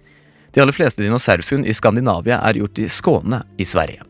De 0.50 0.62
aller 0.64 0.74
fleste 0.74 1.04
dinosaurfunn 1.04 1.62
i 1.62 1.76
Skandinavia 1.78 2.40
er 2.42 2.58
gjort 2.58 2.80
i 2.82 2.88
Skåne 2.90 3.44
i 3.62 3.68
Sverige. 3.70 4.02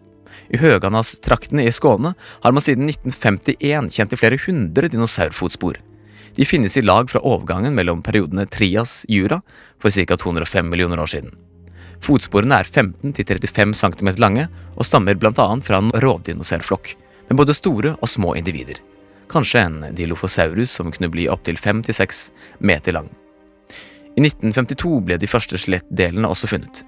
I 0.49 0.59
Høganastraktene 0.61 1.65
i 1.67 1.73
Skåne 1.75 2.13
har 2.15 2.53
man 2.55 2.63
siden 2.63 2.87
1951 2.87 3.91
kjent 3.91 4.13
til 4.13 4.21
flere 4.21 4.39
hundre 4.45 4.87
dinosaurfotspor. 4.87 5.81
De 6.39 6.47
finnes 6.47 6.77
i 6.79 6.85
lag 6.85 7.11
fra 7.11 7.19
overgangen 7.19 7.75
mellom 7.75 7.99
periodene 8.05 8.47
Trias-Jura 8.47 9.41
for 9.83 9.91
ca. 9.91 10.15
205 10.15 10.69
millioner 10.71 11.03
år 11.03 11.11
siden. 11.11 11.35
Fotsporene 11.99 12.61
er 12.61 12.71
15-35 12.71 13.75
cm 13.75 14.13
lange 14.23 14.47
og 14.77 14.87
stammer 14.87 15.19
bl.a. 15.19 15.33
fra 15.35 15.81
en 15.83 15.91
rovdinosaurflokk 15.91 16.93
med 17.27 17.41
både 17.43 17.57
store 17.57 17.97
og 17.99 18.07
små 18.07 18.37
individer. 18.39 18.79
Kanskje 19.29 19.61
en 19.61 19.83
dilophosaurus 19.95 20.71
som 20.71 20.91
kunne 20.91 21.11
bli 21.13 21.27
opptil 21.29 21.57
5-6 21.57 22.31
meter 22.59 22.97
lang. 22.97 23.09
I 24.17 24.25
1952 24.25 24.95
ble 25.05 25.19
de 25.21 25.29
første 25.29 25.59
skjelettdelene 25.61 26.27
også 26.27 26.49
funnet. 26.49 26.81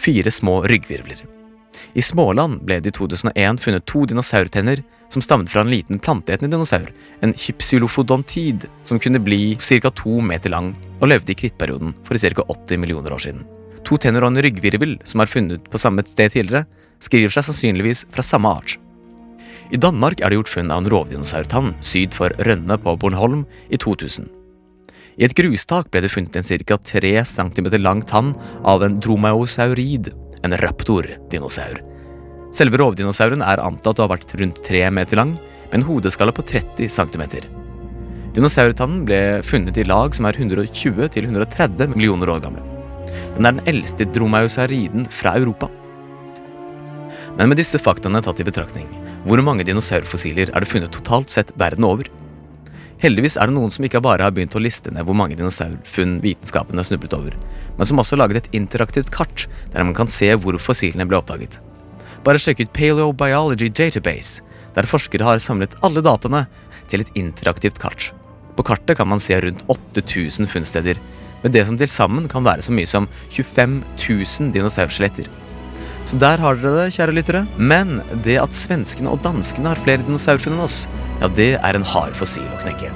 Fire 0.00 0.32
små 0.32 0.62
ryggvirvler. 0.64 1.20
I 1.92 2.02
Småland 2.02 2.62
ble 2.64 2.78
det 2.80 2.92
i 2.92 2.96
2001 2.96 3.60
funnet 3.60 3.84
to 3.88 4.04
dinosaurtenner 4.08 4.80
som 5.12 5.22
stammet 5.24 5.50
fra 5.52 5.60
en 5.60 5.70
liten 5.70 6.00
planteetende 6.00 6.56
dinosaur, 6.56 6.88
en 7.20 7.34
hypsilofodontid 7.36 8.64
som 8.82 9.00
kunne 9.00 9.20
bli 9.20 9.56
ca. 9.60 9.90
to 9.90 10.20
meter 10.20 10.50
lang 10.50 10.72
og 11.00 11.08
levde 11.12 11.32
i 11.32 11.36
krittperioden 11.36 11.92
for 12.06 12.16
ca. 12.16 12.46
80 12.48 12.80
millioner 12.80 13.12
år 13.12 13.24
siden. 13.26 13.44
To 13.84 13.98
tenner 13.98 14.24
og 14.24 14.32
en 14.32 14.42
ryggvirvel 14.44 14.96
som 15.04 15.20
er 15.20 15.28
funnet 15.28 15.68
på 15.68 15.78
samme 15.78 16.04
sted 16.06 16.32
tidligere, 16.32 16.64
skriver 17.02 17.34
seg 17.34 17.50
sannsynligvis 17.50 18.06
fra 18.14 18.24
samme 18.24 18.48
art. 18.48 18.78
I 19.72 19.78
Danmark 19.80 20.20
er 20.20 20.28
det 20.28 20.36
gjort 20.36 20.52
funn 20.52 20.70
av 20.72 20.82
en 20.82 20.88
rovdinosaurtann 20.92 21.70
syd 21.80 22.12
for 22.12 22.32
Rønne 22.44 22.76
på 22.76 22.92
Bornholm 23.00 23.46
i 23.72 23.78
2000. 23.80 24.26
I 25.16 25.24
et 25.24 25.34
grustak 25.36 25.88
ble 25.92 26.02
det 26.04 26.10
funnet 26.12 26.36
en 26.36 26.44
ca. 26.44 26.76
3 26.76 27.12
cm 27.24 27.70
lang 27.80 28.02
tann 28.04 28.34
av 28.68 28.84
en 28.84 28.98
dromaeosaurid, 29.00 30.10
en 30.44 30.56
raptor-dinosaur. 30.60 31.80
Selve 32.52 32.80
rovdinosauren 32.82 33.40
er 33.40 33.64
antatt 33.64 33.96
å 33.96 34.04
ha 34.04 34.12
vært 34.12 34.34
rundt 34.36 34.60
3 34.66 34.90
meter 34.92 35.16
lang, 35.16 35.38
med 35.70 35.80
en 35.80 35.88
hodeskalle 35.88 36.36
på 36.36 36.44
30 36.44 36.92
cm. 36.92 37.24
Dinosaurtannen 38.36 39.06
ble 39.08 39.40
funnet 39.44 39.80
i 39.80 39.88
lag 39.88 40.12
som 40.12 40.28
er 40.28 40.36
120-130 40.36 41.96
millioner 41.96 42.28
år 42.28 42.44
gamle. 42.44 42.64
Den 43.38 43.48
er 43.48 43.56
den 43.56 43.64
eldste 43.72 44.04
dromaeosauriden 44.04 45.08
fra 45.08 45.32
Europa. 45.40 45.72
Men 47.38 47.48
med 47.48 47.56
disse 47.56 47.80
faktaene 47.80 48.20
tatt 48.20 48.40
i 48.40 48.44
betraktning, 48.44 48.88
hvor 49.22 49.38
mange 49.38 49.62
dinosaurfossiler 49.66 50.50
er 50.50 50.64
det 50.64 50.70
funnet 50.70 50.92
totalt 50.94 51.30
sett 51.30 51.52
verden 51.60 51.86
over? 51.86 52.08
Heldigvis 53.02 53.36
er 53.38 53.50
det 53.50 53.54
noen 53.54 53.70
som 53.74 53.84
ikke 53.86 54.02
bare 54.02 54.26
har 54.26 54.34
begynt 54.34 54.54
å 54.58 54.62
liste 54.62 54.90
ned 54.94 55.06
hvor 55.06 55.16
mange 55.18 55.36
dinosaurfunn 55.38 56.16
vitenskapen 56.22 56.78
har 56.78 56.86
snublet 56.86 57.14
over, 57.14 57.36
men 57.78 57.88
som 57.88 58.02
også 58.02 58.16
har 58.16 58.22
laget 58.24 58.42
et 58.42 58.56
interaktivt 58.58 59.12
kart 59.14 59.46
der 59.74 59.86
man 59.86 59.94
kan 59.94 60.10
se 60.10 60.30
hvor 60.38 60.58
fossilene 60.62 61.06
ble 61.06 61.20
oppdaget. 61.20 61.60
Bare 62.26 62.38
sjekk 62.38 62.64
ut 62.64 62.74
Paleobiology 62.74 63.70
Database, 63.70 64.42
der 64.74 64.90
forskere 64.90 65.26
har 65.26 65.42
samlet 65.42 65.74
alle 65.86 66.02
dataene 66.02 66.44
til 66.90 67.02
et 67.02 67.14
interaktivt 67.18 67.78
kart. 67.82 68.10
På 68.56 68.66
kartet 68.66 68.98
kan 68.98 69.10
man 69.10 69.22
se 69.22 69.38
rundt 69.40 69.62
8000 69.70 70.50
funnsteder, 70.50 70.98
med 71.42 71.54
det 71.54 71.64
som 71.66 71.78
til 71.78 71.90
sammen 71.90 72.28
kan 72.30 72.46
være 72.46 72.62
så 72.62 72.74
mye 72.74 72.86
som 72.86 73.08
25 73.30 73.80
000 73.98 74.52
dinosaurskjeletter. 74.54 75.30
Så 76.04 76.18
der 76.18 76.40
har 76.42 76.58
dere 76.58 76.84
det, 76.84 76.94
kjære 76.96 77.14
lyttere. 77.14 77.44
Men 77.56 78.00
det 78.24 78.38
at 78.42 78.56
svenskene 78.56 79.12
og 79.12 79.22
danskene 79.24 79.72
har 79.72 79.80
flere 79.84 80.04
dinosaurfunn 80.06 80.56
enn 80.56 80.66
oss, 80.66 80.84
ja, 81.22 81.30
det 81.30 81.54
er 81.60 81.78
en 81.78 81.86
hard 81.86 82.16
fossil 82.18 82.46
å 82.50 82.62
knekke. 82.64 82.90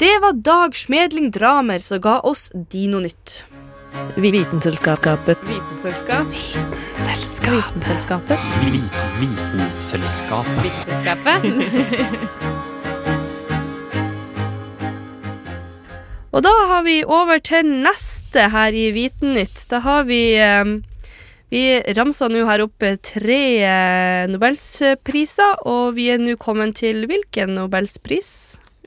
Det 0.00 0.14
var 0.22 0.38
Dag 0.40 0.76
Smedling 0.78 1.28
Dramer 1.34 1.82
som 1.84 2.00
ga 2.00 2.20
oss 2.24 2.48
Dinonytt. 2.72 3.42
Vitenselskapet. 4.16 5.38
Vitenselskap. 5.44 6.26
Vitenselskapet. 6.30 7.58
Vitenselskapet. 7.60 8.38
Vitenselskapet. 9.20 10.64
Vitenskapet. 10.64 12.49
Og 16.30 16.44
da 16.46 16.52
har 16.70 16.84
vi 16.86 17.00
over 17.02 17.40
til 17.42 17.66
neste 17.82 18.46
her 18.52 18.74
i 18.76 18.90
Vitennytt. 18.94 19.64
Da 19.70 19.82
har 19.82 20.06
vi 20.06 20.22
eh, 20.38 20.78
Vi 21.50 21.62
ramsa 21.98 22.28
nå 22.30 22.44
her 22.46 22.62
oppe 22.62 22.92
tre 23.02 23.42
eh, 23.66 24.28
nobelspriser, 24.30 25.64
og 25.66 25.96
vi 25.96 26.06
er 26.14 26.20
nå 26.22 26.36
kommet 26.38 26.76
til 26.78 27.08
hvilken 27.10 27.56
nobelspris? 27.56 28.30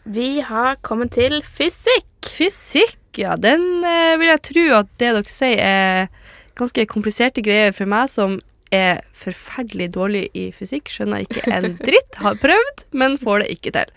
Vi 0.08 0.40
har 0.40 0.80
kommet 0.80 1.12
til 1.18 1.42
fysikk. 1.44 2.08
Fysikk, 2.24 3.20
ja. 3.20 3.36
Den 3.36 3.84
eh, 3.84 4.16
vil 4.16 4.32
jeg 4.32 4.44
tro 4.48 4.64
at 4.80 4.94
det 4.96 5.12
dere 5.18 5.28
sier 5.28 5.60
er 5.60 6.08
ganske 6.56 6.88
kompliserte 6.88 7.44
greier 7.44 7.76
for 7.76 7.90
meg 7.92 8.08
som 8.14 8.40
er 8.74 9.02
forferdelig 9.18 9.92
dårlig 9.96 10.28
i 10.38 10.48
fysikk. 10.56 10.92
Skjønner 10.92 11.26
ikke 11.26 11.44
en 11.54 11.76
dritt. 11.82 12.18
Har 12.24 12.40
prøvd, 12.42 12.86
men 12.98 13.20
får 13.22 13.44
det 13.44 13.52
ikke 13.58 13.74
til. 13.76 13.94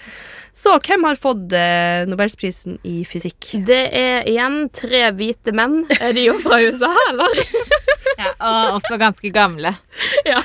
Så 0.57 0.73
hvem 0.81 1.05
har 1.05 1.19
fått 1.21 1.53
eh, 1.53 2.07
nobelsprisen 2.09 2.79
i 2.89 3.03
fysikk? 3.09 3.51
Det 3.69 3.83
er 3.93 4.29
igjen 4.29 4.71
tre 4.73 5.03
hvite 5.17 5.53
menn. 5.57 5.83
Er 5.99 6.15
de 6.17 6.31
jo 6.31 6.39
fra 6.41 6.63
USA, 6.65 6.93
eller? 7.11 7.43
ja, 8.23 8.31
og 8.33 8.79
også 8.79 8.97
ganske 9.01 9.33
gamle. 9.35 9.75
ja. 10.31 10.41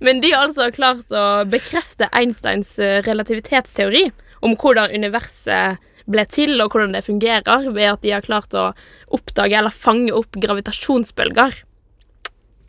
Men 0.00 0.22
de 0.24 0.32
har 0.32 0.46
altså 0.46 0.70
klart 0.72 1.12
å 1.12 1.26
bekrefte 1.52 2.08
Einsteins 2.16 2.78
eh, 2.80 3.02
relativitetsteori 3.04 4.06
om 4.46 4.56
hvordan 4.56 4.94
universet 4.94 5.84
ble 6.08 6.24
til, 6.30 6.56
og 6.62 6.72
hvordan 6.72 6.96
det 6.96 7.04
fungerer, 7.04 7.68
ved 7.68 7.90
at 7.90 8.04
de 8.04 8.14
har 8.14 8.24
klart 8.24 8.56
å 8.56 8.70
oppdage 9.12 9.58
eller 9.58 9.74
fange 9.74 10.14
opp 10.16 10.38
gravitasjonsbølger. 10.40 11.60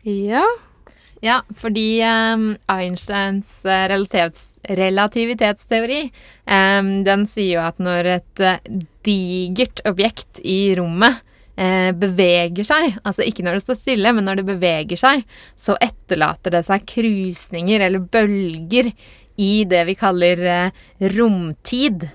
Ja. 0.06 0.44
Ja, 1.20 1.40
fordi 1.58 1.98
um, 2.06 2.52
Einsteins 2.70 3.64
relativitets, 3.64 4.52
relativitetsteori 4.62 6.04
um, 6.46 6.92
den 7.06 7.24
sier 7.26 7.56
jo 7.56 7.64
at 7.64 7.80
når 7.82 8.10
et 8.12 8.42
uh, 8.44 8.60
digert 9.06 9.82
objekt 9.88 10.38
i 10.46 10.76
rommet 10.78 11.18
uh, 11.58 11.90
beveger 11.98 12.68
seg, 12.68 13.00
altså 13.02 13.26
ikke 13.26 13.42
når 13.42 13.58
det 13.58 13.64
står 13.64 13.80
stille, 13.80 14.14
men 14.14 14.30
når 14.30 14.38
det 14.38 14.46
beveger 14.52 15.00
seg, 15.00 15.26
så 15.58 15.74
etterlater 15.82 16.54
det 16.54 16.62
seg 16.68 16.86
krusninger 16.86 17.88
eller 17.88 18.06
bølger 18.06 18.92
i 19.38 19.52
det 19.70 19.84
vi 19.90 19.98
kaller 19.98 20.70
romtid. 21.18 22.06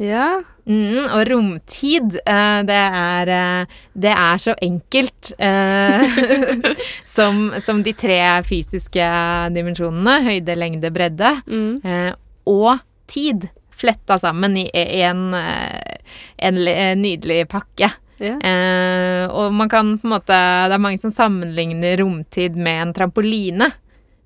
Ja. 0.00 0.40
Mm, 0.70 1.08
og 1.12 1.22
romtid, 1.28 2.14
eh, 2.24 2.58
det, 2.68 2.76
er, 3.00 3.30
eh, 3.34 3.78
det 4.00 4.12
er 4.14 4.40
så 4.40 4.54
enkelt 4.62 5.32
eh, 5.36 6.04
som, 7.16 7.50
som, 7.60 7.82
de 7.84 7.92
tre 7.98 8.20
fysiske 8.46 9.08
dimensjonene, 9.56 10.20
høyde, 10.28 10.56
lengde, 10.56 10.92
bredde, 10.94 11.34
Mm. 11.50 11.80
eh, 11.84 12.12
og 12.48 12.80
tid, 13.10 13.48
fletta 13.80 14.16
sammen 14.20 14.56
i 14.60 14.66
en, 15.00 15.32
en, 15.32 16.56
en 16.68 17.00
nydelig 17.00 17.46
pakke. 17.48 17.88
Yeah. 18.20 18.36
Eh, 18.44 19.24
og 19.32 19.54
man 19.56 19.70
kan 19.72 19.94
på 19.96 20.04
en 20.04 20.12
måte 20.12 20.36
Det 20.68 20.74
er 20.76 20.82
mange 20.84 21.00
som 21.00 21.12
sammenligner 21.14 21.96
romtid 22.02 22.58
med 22.60 22.82
en 22.82 22.92
trampoline. 22.98 23.70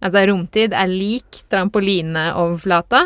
Altså 0.03 0.25
romtid 0.27 0.75
er 0.75 0.91
lik 0.91 1.45
trampolineoverflata. 1.53 3.05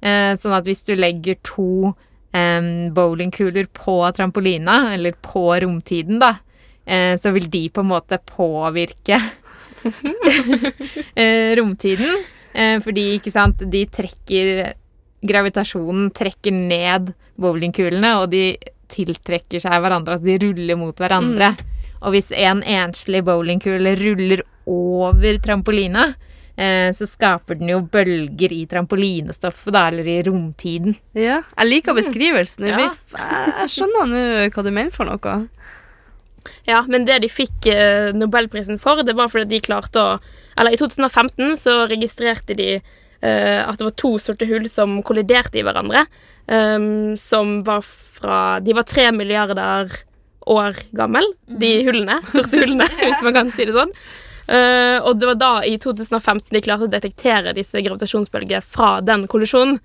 Eh, 0.00 0.34
sånn 0.38 0.54
at 0.54 0.68
hvis 0.68 0.84
du 0.86 0.94
legger 0.98 1.38
to 1.46 1.94
bowlingkuler 2.94 3.66
på 3.74 3.94
trampolina, 4.14 4.92
eller 4.94 5.16
på 5.24 5.48
romtiden, 5.64 6.20
da, 6.20 6.36
eh, 6.86 7.16
så 7.16 7.32
vil 7.34 7.48
de 7.50 7.64
på 7.72 7.80
en 7.80 7.90
måte 7.90 8.18
påvirke 8.28 9.16
eh, 11.16 11.56
romtiden. 11.56 12.20
Eh, 12.52 12.76
fordi, 12.84 13.16
ikke 13.18 13.32
sant, 13.32 13.64
de 13.70 13.86
trekker 13.86 14.74
Gravitasjonen 15.18 16.12
trekker 16.14 16.54
ned 16.54 17.08
bowlingkulene, 17.42 18.12
og 18.20 18.28
de 18.30 18.52
tiltrekker 18.86 19.58
seg 19.58 19.80
hverandre. 19.82 20.14
Altså 20.14 20.28
de 20.28 20.36
ruller 20.44 20.78
mot 20.78 20.94
hverandre. 20.94 21.48
Og 22.06 22.14
hvis 22.14 22.30
en 22.30 22.60
enslig 22.62 23.24
bowlingkule 23.26 23.96
ruller 23.98 24.44
over 24.70 25.40
trampolina, 25.42 26.12
eh, 26.58 26.90
så 26.96 27.06
skaper 27.08 27.60
den 27.60 27.70
jo 27.72 27.80
bølger 27.92 28.52
i 28.54 28.64
trampolinestoffet, 28.70 29.70
da, 29.74 29.86
eller 29.92 30.08
i 30.10 30.18
romtiden. 30.26 30.98
ja. 31.14 31.42
Jeg 31.56 31.70
liker 31.70 31.96
beskrivelsen. 31.96 32.68
Ja. 32.68 32.90
Jeg 33.14 33.72
skjønner 33.74 34.10
nå 34.10 34.24
hva 34.54 34.66
du 34.66 34.72
mener 34.72 34.94
for 34.94 35.08
noe. 35.08 35.38
Ja, 36.68 36.82
men 36.88 37.04
det 37.08 37.20
de 37.24 37.30
fikk 37.30 37.66
eh, 37.70 38.10
Nobelprisen 38.16 38.78
for, 38.80 39.02
det 39.04 39.16
var 39.18 39.30
fordi 39.32 39.48
de 39.50 39.64
klarte 39.64 40.00
å 40.00 40.08
Eller 40.58 40.74
i 40.74 40.80
2015 40.80 41.56
så 41.60 41.74
registrerte 41.86 42.56
de 42.58 42.78
uh, 42.78 43.60
at 43.62 43.78
det 43.78 43.86
var 43.86 43.94
to 44.00 44.16
sorte 44.18 44.46
hull 44.48 44.64
som 44.72 44.96
kolliderte 45.06 45.60
i 45.60 45.62
hverandre. 45.62 46.02
Um, 46.50 47.14
som 47.20 47.60
var 47.62 47.84
fra 47.86 48.58
De 48.64 48.74
var 48.74 48.88
tre 48.88 49.04
milliarder 49.14 49.92
år 50.48 50.80
gammel, 50.96 51.28
de 51.46 51.70
hullene. 51.86 52.18
Sorte 52.32 52.58
hullene, 52.58 52.88
hvis 53.04 53.22
man 53.22 53.36
kan 53.36 53.52
si 53.54 53.68
det 53.68 53.76
sånn. 53.76 53.94
Eh, 54.48 54.96
og 55.04 55.20
det 55.20 55.28
var 55.28 55.38
da, 55.40 55.52
i 55.68 55.76
2015, 55.80 56.48
de 56.54 56.64
klarte 56.64 56.88
å 56.88 56.92
detektere 56.92 57.54
disse 57.56 57.82
gravitasjonsbølgene 57.84 58.64
fra 58.64 58.98
den 59.04 59.28
kollisjonen. 59.30 59.78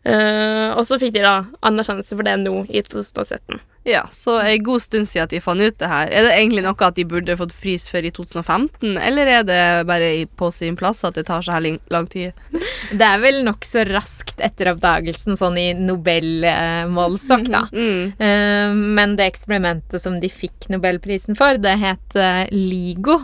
Uh, 0.00 0.72
og 0.80 0.86
så 0.88 0.96
fikk 0.96 1.12
de 1.12 1.20
da 1.26 1.42
anerkjennelse 1.68 2.16
for 2.16 2.24
det 2.24 2.38
nå 2.40 2.62
i 2.72 2.80
2017. 2.80 3.58
Ja, 3.84 4.06
så 4.12 4.38
en 4.40 4.62
god 4.64 4.80
stund 4.80 5.08
siden 5.08 5.26
at 5.26 5.32
de 5.34 5.40
fant 5.44 5.60
ut 5.60 5.76
det 5.80 5.90
her. 5.90 6.08
Er 6.08 6.24
det 6.24 6.30
egentlig 6.38 6.62
noe 6.64 6.86
at 6.86 6.96
de 6.96 7.04
burde 7.08 7.36
fått 7.36 7.52
pris 7.60 7.84
for 7.88 8.04
i 8.04 8.12
2015, 8.16 8.96
eller 8.96 9.28
er 9.28 9.44
det 9.44 9.60
bare 9.88 10.08
på 10.40 10.48
sin 10.56 10.78
plass 10.80 11.02
at 11.04 11.18
det 11.20 11.26
tar 11.28 11.44
så 11.44 11.58
her 11.58 11.66
lang 11.92 12.08
tid? 12.12 12.32
Det 12.90 13.06
er 13.06 13.20
vel 13.22 13.42
nokså 13.46 13.84
raskt 13.86 14.40
etter 14.42 14.72
oppdagelsen, 14.72 15.36
sånn 15.38 15.58
i 15.60 15.68
Nobel-målestokk, 15.76 17.44
da. 17.52 17.66
Mm. 17.70 18.16
Uh, 18.16 18.80
Men 18.96 19.18
det 19.20 19.28
eksperimentet 19.30 20.00
som 20.02 20.16
de 20.22 20.32
fikk 20.32 20.70
Nobelprisen 20.72 21.36
for, 21.38 21.60
det 21.60 21.76
het 21.82 22.16
LIGO. 22.56 23.20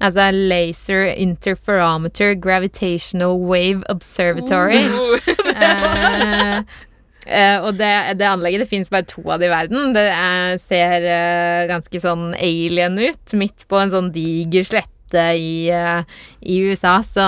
Altså 0.00 0.30
Laser 0.32 1.10
Interferometer 1.12 2.34
Gravitational 2.40 3.36
Wave 3.36 3.84
Observatory. 3.92 4.84
Eh, 5.60 6.60
eh, 7.26 7.56
og 7.60 7.74
det, 7.76 7.90
det 8.16 8.24
anlegget, 8.24 8.62
det 8.62 8.70
fins 8.70 8.88
bare 8.88 9.04
to 9.04 9.20
av 9.26 9.42
det 9.42 9.48
i 9.48 9.52
verden. 9.52 9.90
Det 9.92 10.04
er, 10.08 10.54
ser 10.62 11.04
eh, 11.04 11.66
ganske 11.68 12.00
sånn 12.00 12.30
alien 12.38 12.96
ut. 12.96 13.34
Midt 13.36 13.66
på 13.68 13.76
en 13.76 13.92
sånn 13.92 14.08
diger 14.14 14.64
slette 14.64 15.26
i, 15.36 15.68
eh, 15.74 16.00
i 16.40 16.60
USA 16.64 16.94
så, 17.04 17.26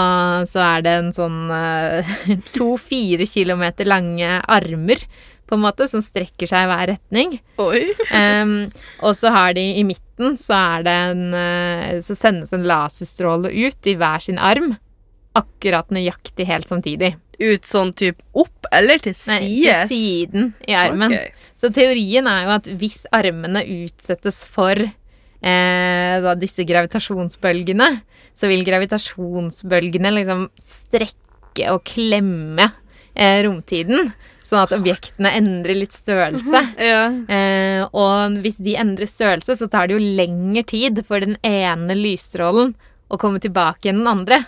så 0.49 0.63
er 0.65 0.87
det 0.87 0.95
en 0.97 1.13
sånn 1.13 1.53
eh, 1.53 2.15
to-fire 2.57 3.27
kilometer 3.29 3.91
lange 3.91 4.39
armer, 4.47 5.05
på 5.49 5.59
en 5.59 5.65
måte, 5.65 5.87
som 5.91 6.03
strekker 6.03 6.49
seg 6.49 6.65
i 6.65 6.71
hver 6.71 6.87
retning. 6.95 7.35
Em, 8.23 8.55
og 9.05 9.17
så 9.19 9.33
har 9.35 9.57
de 9.57 9.65
i 9.79 9.85
midten 9.87 10.37
så 10.41 10.59
det 10.85 10.93
en 10.93 11.35
eh, 11.35 11.99
Så 12.05 12.15
sendes 12.19 12.53
en 12.55 12.65
laserstråle 12.69 13.51
ut 13.51 13.91
i 13.91 13.95
hver 13.99 14.23
sin 14.23 14.39
arm. 14.39 14.75
Akkurat 15.39 15.93
nøyaktig 15.95 16.47
helt 16.49 16.69
samtidig. 16.69 17.15
Ut 17.43 17.67
sånn 17.67 17.93
type 17.97 18.23
opp 18.39 18.69
eller 18.73 19.01
til 19.03 19.17
Nei, 19.29 19.39
til 19.41 19.87
siden 19.91 20.53
i 20.69 20.77
armen. 20.79 21.15
Okay. 21.15 21.33
Så 21.59 21.73
teorien 21.75 22.29
er 22.31 22.45
jo 22.47 22.53
at 22.57 22.69
hvis 22.81 23.03
armene 23.15 23.65
utsettes 23.85 24.43
for 24.51 24.79
eh, 24.79 26.29
disse 26.41 26.65
gravitasjonsbølgene, 26.69 27.89
så 28.33 28.49
vil 28.51 28.65
gravitasjonsbølgene 28.69 30.15
liksom 30.21 30.47
strekke 30.61 31.73
og 31.75 31.83
klemme 31.89 32.71
eh, 33.15 33.43
romtiden, 33.47 34.13
sånn 34.43 34.63
at 34.65 34.73
objektene 34.77 35.31
endrer 35.39 35.79
litt 35.79 35.93
størrelse. 35.97 36.63
Ja. 36.93 37.05
Eh, 37.29 37.85
og 37.93 38.41
hvis 38.45 38.59
de 38.63 38.75
endrer 38.81 39.07
størrelse, 39.11 39.57
så 39.59 39.69
tar 39.71 39.89
det 39.89 39.97
jo 39.99 40.17
lengre 40.23 40.65
tid 40.67 41.03
for 41.07 41.23
den 41.23 41.37
ene 41.47 41.95
lysstrålen 41.99 42.75
å 43.13 43.19
komme 43.21 43.41
tilbake 43.45 43.91
enn 43.93 44.01
den 44.03 44.11
andre. 44.11 44.41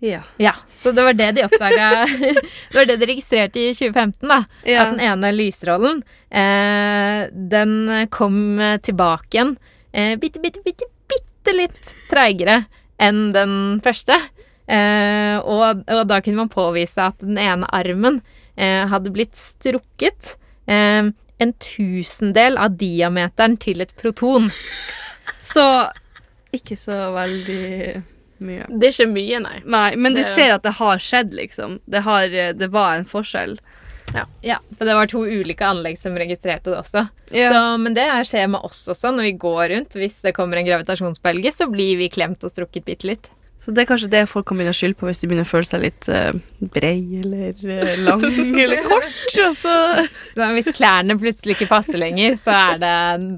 ja. 0.00 0.22
Ja, 0.40 0.54
Så 0.74 0.92
det 0.96 1.02
var 1.04 1.12
det 1.12 1.32
de 1.36 1.42
oppdaga 1.44 2.06
Det 2.70 2.74
var 2.78 2.86
det 2.88 2.96
de 3.02 3.06
registrerte 3.10 3.60
i 3.60 3.74
2015, 3.74 4.28
da. 4.30 4.38
Ja. 4.64 4.84
At 4.86 4.94
den 4.94 5.02
ene 5.04 5.32
lysstrålen, 5.34 6.00
eh, 6.30 7.26
den 7.32 7.74
kom 8.14 8.38
tilbake 8.86 9.34
igjen 9.36 9.56
eh, 9.92 10.14
bitte, 10.16 10.40
bitte, 10.40 10.62
bitte, 10.64 10.88
bitte 11.10 11.56
litt 11.56 11.94
treigere 12.10 12.62
enn 13.00 13.30
den 13.34 13.52
første. 13.84 14.16
Eh, 14.70 15.36
og, 15.40 15.82
og 15.90 16.04
da 16.06 16.20
kunne 16.22 16.44
man 16.44 16.52
påvise 16.52 17.02
at 17.02 17.18
den 17.24 17.40
ene 17.40 17.66
armen 17.74 18.20
eh, 18.54 18.84
hadde 18.90 19.10
blitt 19.14 19.34
strukket 19.38 20.36
eh, 20.70 21.10
en 21.10 21.54
tusendel 21.64 22.60
av 22.60 22.76
diameteren 22.78 23.58
til 23.60 23.82
et 23.82 23.94
proton. 23.98 24.50
Så 25.40 25.64
ikke 26.54 26.76
så 26.78 27.10
veldig 27.14 27.66
mye. 28.44 28.66
Det 28.68 28.88
er 28.88 28.94
ikke 28.94 29.12
mye, 29.12 29.40
nei. 29.42 29.58
Nei, 29.64 29.88
men 29.96 30.16
du 30.16 30.22
ser 30.26 30.56
at 30.56 30.64
det 30.66 30.74
har 30.80 31.00
skjedd, 31.02 31.32
liksom. 31.38 31.78
Det, 31.86 32.02
har, 32.04 32.34
det 32.58 32.68
var 32.74 32.98
en 32.98 33.06
forskjell. 33.08 33.54
Ja, 34.42 34.56
for 34.74 34.88
det 34.88 34.96
var 34.98 35.06
to 35.06 35.22
ulike 35.22 35.66
anlegg 35.66 35.98
som 35.98 36.16
registrerte 36.18 36.72
det 36.72 36.80
også. 36.80 37.04
Ja. 37.30 37.52
Så, 37.54 37.60
men 37.78 37.94
det 37.94 38.08
skjer 38.26 38.50
med 38.50 38.66
oss 38.66 38.82
også 38.90 39.12
når 39.14 39.28
vi 39.28 39.34
går 39.46 39.62
rundt. 39.74 39.96
Hvis 40.02 40.18
det 40.24 40.34
kommer 40.36 40.58
en 40.58 40.66
gravitasjonsbølge, 40.66 41.54
så 41.54 41.70
blir 41.70 42.00
vi 42.00 42.10
klemt 42.12 42.42
og 42.44 42.52
strukket 42.52 42.88
bitte 42.88 43.06
litt. 43.12 43.30
Så 43.60 43.74
det 43.76 43.82
er 43.82 43.88
kanskje 43.90 44.08
det 44.08 44.22
folk 44.30 44.46
kan 44.48 44.56
begynne 44.56 44.72
å 44.72 44.78
skylde 44.78 44.96
på 44.96 45.04
hvis 45.04 45.20
de 45.20 45.28
begynner 45.28 45.44
å 45.44 45.50
føle 45.50 45.68
seg 45.68 45.82
litt 45.84 46.08
uh, 46.08 46.32
brei 46.72 47.20
eller 47.20 47.52
uh, 47.60 47.90
lang 48.06 48.24
eller 48.64 48.80
kort. 48.86 49.10
Altså. 49.36 49.52
så 49.52 49.74
Så 50.32 50.48
hvis 50.56 50.70
klærne 50.78 51.18
plutselig 51.20 51.58
ikke 51.58 51.68
passer 51.74 52.00
lenger, 52.00 52.38
så 52.40 52.56
er 52.56 52.80
det, 52.80 52.94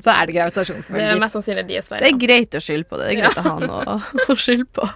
så 0.06 0.14
er 0.14 0.30
det 0.30 0.46
Det 0.54 1.02
er 1.02 1.18
mest 1.18 1.34
sannsynlig 1.34 1.66
deres 1.72 1.90
feil. 1.90 2.04
det 2.04 2.12
er 2.12 2.22
greit 2.22 2.54
å 2.54 2.62
skylde 2.62 2.86
på 2.86 3.00
det. 3.00 3.10
Det 3.10 3.16
er 3.16 3.20
greit 3.24 3.42
å 3.42 3.46
ha 3.48 3.56
noe 3.66 3.98
å 4.30 4.38
skylde 4.38 4.70
på. 4.78 4.86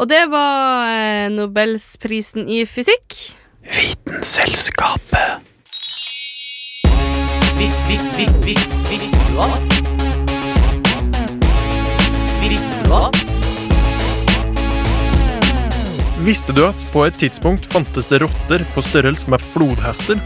Og 0.00 0.08
det 0.08 0.24
var 0.32 0.88
eh, 0.88 1.30
Nobelsprisen 1.30 2.48
i 2.48 2.64
fysikk. 2.66 3.36
Vitenselskapet. 3.62 5.44
Visst, 7.60 7.78
visst, 7.88 8.08
visst, 8.16 8.38
visst, 8.46 8.70
visste 8.90 9.18
du 9.28 9.42
at? 9.44 9.74
Visste 12.40 12.80
du 12.84 12.96
at? 12.96 13.29
Visste 16.20 16.52
du 16.52 16.66
at 16.66 16.82
på 16.92 17.06
et 17.08 17.16
tidspunkt 17.16 17.64
fantes 17.64 18.10
det 18.10 18.18
rotter 18.20 18.60
på 18.74 18.82
størrelse 18.84 19.30
med 19.32 19.40
flodhester? 19.40 20.20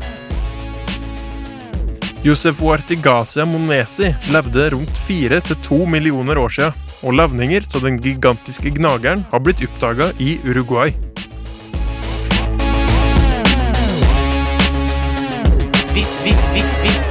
Josef 2.25 2.63
Wartigasia 2.65 3.45
monesi 3.47 4.11
levde 4.35 4.71
rundt 4.75 4.99
4-2 5.07 5.85
millioner 5.87 6.41
år 6.41 6.55
siden, 6.57 6.83
og 7.05 7.15
levninger 7.15 7.69
av 7.77 7.87
den 7.87 8.01
gigantiske 8.03 8.75
gnageren 8.75 9.23
har 9.31 9.45
blitt 9.45 9.63
oppdaga 9.69 10.11
i 10.19 10.39
Uruguay. 10.43 10.91
Visst, 15.95 16.17
visst, 16.25 16.43
visst, 16.57 16.79
vis, 16.83 17.04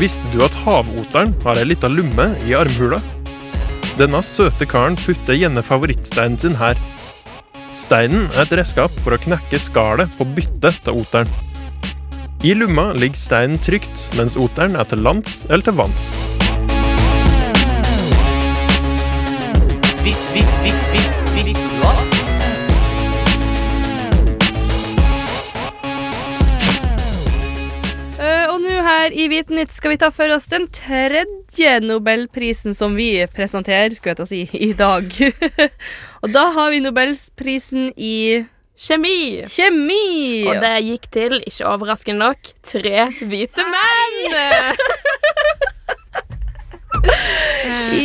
Visste 0.00 0.30
du 0.32 0.38
at 0.40 0.54
havoteren 0.64 1.34
har 1.42 1.58
ei 1.60 1.66
lita 1.66 1.88
lumme 1.92 2.30
i 2.48 2.54
armhula? 2.56 3.02
Denne 3.98 4.22
søte 4.24 4.64
karen 4.64 4.96
putter 4.96 5.36
gjerne 5.36 5.60
favorittsteinen 5.60 6.38
sin 6.40 6.56
her. 6.56 6.80
Steinen 7.76 8.30
er 8.30 8.46
et 8.46 8.54
redskap 8.56 8.94
for 9.04 9.12
å 9.12 9.20
knekke 9.20 9.60
skallet 9.60 10.16
på 10.16 10.24
byttet 10.38 10.80
til 10.86 11.02
oteren. 11.02 11.28
I 12.40 12.54
lumma 12.56 12.94
ligger 12.96 13.20
steinen 13.20 13.60
trygt, 13.60 14.06
mens 14.16 14.40
oteren 14.40 14.80
er 14.80 14.88
til 14.88 15.04
lands 15.04 15.42
eller 15.50 15.68
til 15.68 15.76
vanns. 15.82 16.08
Visst, 20.00 20.24
visst, 20.32 20.56
visst, 20.64 20.94
visst, 20.96 21.34
visst, 21.36 21.60
du 21.60 21.99
her 29.10 29.32
i 29.32 29.42
nytt 29.54 29.72
skal 29.74 29.94
vi 29.94 29.98
ta 30.00 30.10
for 30.14 30.30
oss 30.34 30.46
den 30.50 30.68
tredje 30.72 31.80
nobelprisen 31.82 32.74
som 32.74 32.94
vi 32.98 33.26
presenterer, 33.34 33.90
skulle 33.94 34.14
jeg 34.14 34.20
til 34.20 34.26
å 34.26 34.30
si, 34.30 34.42
i 34.54 34.72
dag. 34.78 35.10
og 36.22 36.32
da 36.34 36.46
har 36.54 36.70
vi 36.70 36.82
nobelprisen 36.84 37.90
i 37.96 38.46
Kjemi! 38.80 39.44
kjemi. 39.44 40.46
Og 40.48 40.62
det 40.62 40.76
gikk 40.86 41.10
til, 41.12 41.34
ikke 41.44 41.68
overraskende 41.68 42.22
nok, 42.22 42.54
tre 42.64 43.10
hvite 43.20 43.66
menn! 43.74 44.78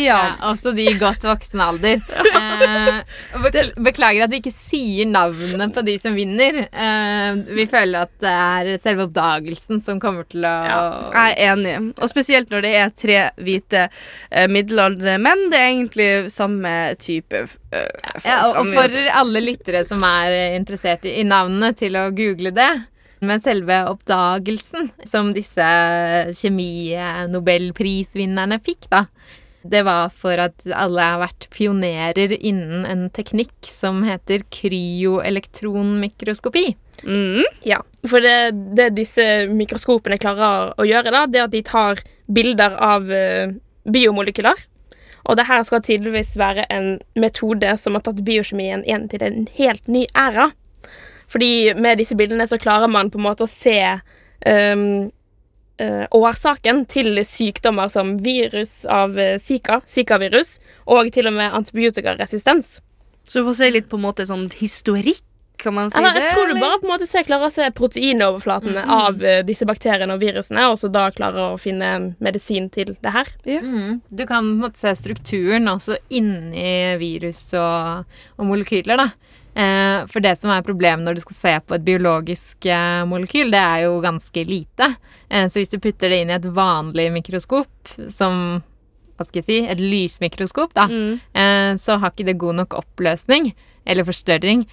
Ja. 0.06 0.36
også 0.50 0.72
de 0.76 0.86
i 0.90 0.96
godt 1.00 1.24
voksen 1.26 1.62
alder. 1.64 2.02
Eh, 2.36 3.72
beklager 3.82 4.26
at 4.26 4.34
vi 4.34 4.40
ikke 4.42 4.54
sier 4.54 5.08
navnene 5.10 5.68
på 5.74 5.84
de 5.86 5.96
som 6.02 6.16
vinner. 6.18 6.62
Eh, 6.68 7.40
vi 7.58 7.68
føler 7.70 8.06
at 8.06 8.14
det 8.24 8.32
er 8.32 8.72
selve 8.84 9.08
oppdagelsen 9.08 9.82
som 9.84 10.00
kommer 10.04 10.28
til 10.30 10.46
å 10.48 10.56
Jeg 11.14 11.36
er 11.36 11.54
enig, 11.54 11.76
og 11.96 12.12
spesielt 12.12 12.52
når 12.54 12.66
det 12.66 12.74
er 12.80 12.96
tre 12.96 13.20
hvite 13.42 13.86
eh, 13.88 14.48
middelaldrende 14.52 15.20
menn. 15.22 15.48
Det 15.52 15.62
er 15.62 15.70
egentlig 15.72 16.10
samme 16.34 16.74
type 17.02 17.46
eh, 17.46 18.12
folk. 18.18 18.28
Ja, 18.28 18.42
og, 18.52 18.74
for 18.76 19.14
alle 19.22 19.46
lyttere 19.46 19.86
som 19.88 20.04
er 20.08 20.56
interessert 20.56 21.08
i, 21.08 21.20
i 21.22 21.28
navnene, 21.28 21.74
til 21.76 21.98
å 22.00 22.10
google 22.16 22.54
det. 22.56 22.72
Men 23.20 23.42
selve 23.42 23.90
oppdagelsen 23.90 24.90
som 25.08 25.34
disse 25.36 25.64
kjemi-nobelprisvinnerne 26.36 28.60
fikk, 28.64 28.90
da, 28.92 29.06
Det 29.66 29.82
var 29.82 30.10
for 30.14 30.38
at 30.38 30.62
alle 30.70 31.02
har 31.02 31.18
vært 31.24 31.48
pionerer 31.50 32.38
innen 32.38 32.86
en 32.86 33.10
teknikk 33.10 33.66
som 33.66 34.04
heter 34.06 34.46
kryoelektronmikroskopi. 34.54 36.78
Ja, 37.66 37.82
for 38.06 38.22
det, 38.22 38.54
det 38.78 38.94
disse 39.00 39.48
mikroskopene 39.50 40.18
klarer 40.22 40.74
å 40.78 40.86
gjøre, 40.86 41.12
da, 41.12 41.26
det 41.26 41.40
er 41.40 41.44
at 41.48 41.54
de 41.56 41.62
tar 41.66 41.98
bilder 42.30 42.78
av 42.78 43.10
eh, 43.10 43.58
biomolekyler. 43.90 44.54
Og 45.26 45.34
det 45.40 45.48
her 45.50 45.64
skal 45.66 45.82
tydeligvis 45.82 46.36
være 46.38 46.68
en 46.70 47.02
metode 47.18 47.74
som 47.82 47.98
har 47.98 48.06
tatt 48.06 48.22
biokjemien 48.26 48.86
igjen 48.86 49.10
til 49.10 49.22
en 49.26 49.48
helt 49.58 49.88
ny 49.90 50.06
æra. 50.14 50.52
Fordi 51.32 51.74
med 51.78 52.00
disse 52.02 52.16
bildene 52.18 52.48
så 52.48 52.60
klarer 52.62 52.92
man 52.92 53.12
på 53.12 53.20
en 53.20 53.28
måte 53.28 53.46
å 53.46 53.50
se 53.50 53.80
um, 54.46 55.08
uh, 55.82 56.06
årsaken 56.16 56.86
til 56.92 57.20
sykdommer 57.26 57.92
som 57.92 58.16
virus 58.24 58.84
av 58.92 59.18
eh, 59.20 59.38
Zika, 59.42 59.82
Zika-virus, 59.90 60.58
og 60.86 61.12
til 61.14 61.30
og 61.30 61.38
med 61.38 61.56
antibiotikaresistens. 61.56 62.80
Så 63.26 63.40
du 63.40 63.48
får 63.48 63.58
se 63.60 63.72
litt 63.74 63.88
på 63.90 63.98
en 64.00 64.06
måte 64.06 64.28
sånn 64.28 64.48
historikk, 64.60 65.24
kan 65.56 65.72
man 65.72 65.88
si 65.88 65.96
Eller, 65.98 66.12
det? 66.12 66.26
jeg 66.26 66.34
tror 66.36 66.50
du 66.52 66.58
bare 66.60 66.78
på 66.82 66.86
en 66.86 66.92
måte 66.92 67.06
ser, 67.08 67.24
klarer 67.24 67.48
å 67.48 67.54
se 67.54 67.70
proteinoverflatene 67.78 68.82
av 68.92 69.22
uh, 69.24 69.40
disse 69.48 69.68
bakteriene 69.68 70.18
og 70.18 70.24
virusene, 70.24 70.66
og 70.72 70.76
så 70.82 70.90
da 70.92 71.08
klarer 71.16 71.54
å 71.54 71.62
finne 71.62 71.92
en 71.98 72.10
medisin 72.24 72.68
til 72.74 72.96
det 73.00 73.14
her. 73.16 73.32
Mm. 73.48 74.02
Du 74.12 74.26
kan 74.28 74.44
på 74.44 74.52
en 74.58 74.66
måte 74.66 74.84
se 74.84 74.92
strukturen 75.00 75.72
også 75.72 75.98
inni 76.14 76.98
virus 77.02 77.48
og, 77.56 78.12
og 78.36 78.52
molekyler, 78.52 79.00
da. 79.00 79.35
Eh, 79.56 80.06
for 80.12 80.20
det 80.20 80.34
som 80.38 80.52
er 80.52 80.66
problemet 80.68 81.06
når 81.08 81.16
du 81.16 81.22
skal 81.24 81.36
se 81.40 81.54
på 81.66 81.76
et 81.78 81.86
biologisk 81.88 82.66
eh, 82.68 83.04
molekyl, 83.08 83.52
det 83.54 83.62
er 83.62 83.84
jo 83.86 84.02
ganske 84.04 84.44
lite. 84.48 84.90
Eh, 85.30 85.46
så 85.48 85.62
hvis 85.62 85.72
du 85.72 85.80
putter 85.80 86.12
det 86.12 86.22
inn 86.26 86.34
i 86.34 86.36
et 86.36 86.48
vanlig 86.58 87.08
mikroskop, 87.16 87.96
som 88.12 88.62
hva 89.16 89.24
skal 89.24 89.40
jeg 89.40 89.48
si, 89.48 89.60
et 89.72 89.80
lysmikroskop, 89.80 90.74
da, 90.76 90.90
Mm. 90.92 91.20
eh, 91.34 91.72
så 91.80 91.96
har 92.02 92.12
ikke 92.12 92.26
det 92.28 92.38
god 92.38 92.56
nok 92.60 92.74
oppløsning 92.82 93.54
eller 93.88 94.04
forstørring 94.04 94.64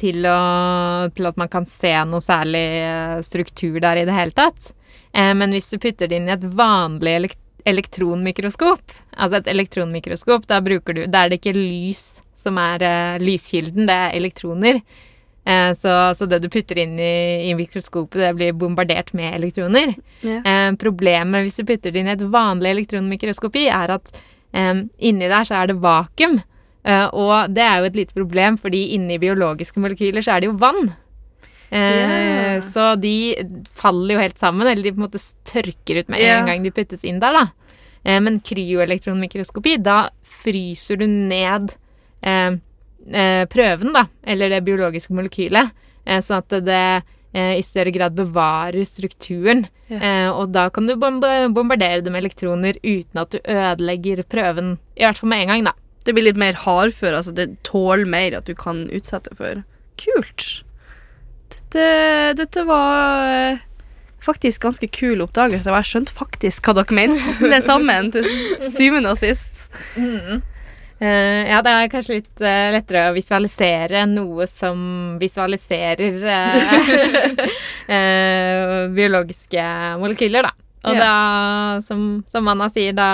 til, 0.00 0.24
å, 0.24 1.12
til 1.14 1.26
at 1.28 1.36
man 1.36 1.48
kan 1.52 1.66
se 1.68 1.90
noe 2.08 2.24
særlig 2.24 3.22
struktur 3.22 3.76
der 3.84 3.98
i 4.00 4.04
det 4.08 4.14
hele 4.16 4.32
tatt. 4.32 4.72
Eh, 5.12 5.34
men 5.36 5.52
hvis 5.52 5.68
du 5.70 5.78
putter 5.78 6.08
det 6.08 6.16
inn 6.16 6.28
i 6.30 6.32
et 6.32 6.46
vanlig 6.56 7.18
elek 7.20 7.36
elektronmikroskop, 7.66 8.92
altså 9.18 9.40
et 9.40 9.48
elektronmikroskop, 9.50 10.46
da 10.46 10.60
bruker 10.62 10.94
du 10.94 11.06
Da 11.10 11.24
er 11.24 11.32
det 11.32 11.40
ikke 11.40 11.56
lys 11.56 12.22
som 12.46 12.62
er 12.62 12.86
uh, 12.86 13.18
lyskilden, 13.20 13.84
det 13.90 13.98
er 14.06 14.16
elektroner. 14.22 14.80
Uh, 15.46 15.70
så, 15.78 15.92
så 16.18 16.26
det 16.30 16.40
du 16.42 16.48
putter 16.50 16.80
inn 16.82 16.96
i, 16.98 17.50
i 17.50 17.52
mikroskopet, 17.58 18.18
det 18.22 18.32
blir 18.38 18.56
bombardert 18.58 19.12
med 19.18 19.34
elektroner. 19.36 19.92
Ja. 20.22 20.40
Uh, 20.46 20.72
problemet 20.80 21.44
hvis 21.44 21.60
du 21.60 21.66
putter 21.68 21.94
det 21.94 22.02
inn 22.02 22.10
i 22.10 22.16
et 22.16 22.26
vanlig 22.32 22.72
elektronmikroskopi, 22.72 23.68
er 23.70 23.98
at 23.98 24.10
um, 24.56 24.86
inni 24.98 25.28
der 25.30 25.46
så 25.46 25.60
er 25.60 25.70
det 25.74 25.82
vakuum. 25.82 26.40
Og 26.86 27.50
det 27.50 27.64
er 27.66 27.80
jo 27.80 27.86
et 27.88 27.96
lite 27.98 28.14
problem, 28.14 28.54
fordi 28.62 28.94
inni 28.94 29.16
biologiske 29.18 29.80
molekyler 29.82 30.22
så 30.22 30.36
er 30.36 30.44
det 30.44 30.46
jo 30.52 30.58
vann. 30.60 30.92
Ja. 31.74 32.60
Så 32.62 32.92
de 33.02 33.34
faller 33.74 34.14
jo 34.14 34.20
helt 34.22 34.38
sammen, 34.38 34.70
eller 34.70 34.86
de 34.86 34.92
på 34.94 35.00
en 35.00 35.06
måte 35.08 35.18
tørker 35.50 35.98
ut 35.98 36.12
med 36.14 36.22
en 36.22 36.46
gang 36.46 36.62
de 36.62 36.70
puttes 36.76 37.02
inn 37.02 37.18
der, 37.18 37.40
da. 37.40 38.14
Men 38.22 38.38
kryoelektronmikroskopi, 38.38 39.74
da 39.82 39.96
fryser 40.22 41.02
du 41.02 41.08
ned 41.10 41.74
prøven, 43.52 43.92
da, 43.94 44.06
eller 44.26 44.50
det 44.50 44.64
biologiske 44.66 45.14
molekylet, 45.14 45.70
eh, 46.06 46.18
sånn 46.24 46.42
at 46.42 46.56
det 46.66 46.80
eh, 47.36 47.52
i 47.58 47.62
større 47.62 47.92
grad 47.94 48.16
bevarer 48.18 48.82
strukturen. 48.88 49.66
Ja. 49.88 49.98
Eh, 50.00 50.28
og 50.32 50.50
da 50.54 50.68
kan 50.74 50.86
du 50.88 50.96
bomba- 50.98 51.46
bombardere 51.54 52.02
det 52.02 52.10
med 52.10 52.24
elektroner 52.24 52.78
uten 52.82 53.20
at 53.22 53.30
du 53.30 53.38
ødelegger 53.44 54.24
prøven, 54.26 54.78
i 54.96 55.04
hvert 55.06 55.20
fall 55.20 55.30
med 55.30 55.44
en 55.44 55.52
gang, 55.54 55.64
da. 55.70 55.72
Det 56.06 56.14
blir 56.14 56.26
litt 56.28 56.38
mer 56.38 56.54
hardfør, 56.62 57.16
altså 57.18 57.34
det 57.34 57.48
tåler 57.66 58.06
mer 58.06 58.36
at 58.38 58.46
du 58.46 58.54
kan 58.54 58.84
utsette 58.94 59.34
for. 59.38 59.62
Kult. 59.98 60.62
Dette, 61.50 61.86
dette 62.38 62.62
var 62.66 63.30
eh, 63.30 63.62
faktisk 64.22 64.62
ganske 64.66 64.88
kul 64.94 65.22
oppdagelse, 65.24 65.70
og 65.70 65.80
jeg 65.80 65.90
skjønte 65.92 66.14
faktisk 66.16 66.66
hva 66.66 66.76
dere 66.80 66.94
mente 66.98 67.22
alle 67.42 67.62
sammen 67.62 68.12
til 68.14 68.26
syvende 68.70 69.14
og 69.14 69.18
sist. 69.22 69.66
Eh, 70.96 71.50
ja, 71.50 71.58
det 71.60 71.72
er 71.76 71.88
kanskje 71.92 72.14
litt 72.22 72.40
uh, 72.40 72.72
lettere 72.72 73.10
å 73.10 73.16
visualisere 73.16 74.06
noe 74.08 74.46
som 74.48 75.18
visualiserer 75.20 76.22
uh, 77.92 78.86
biologiske 78.96 79.66
molekyler, 80.00 80.48
da. 80.48 80.54
Og 80.86 80.94
Ja. 80.94 81.00
da, 81.02 81.80
som, 81.82 82.22
som 82.30 82.46
Anna 82.46 82.68
sier, 82.70 82.92
da 82.94 83.08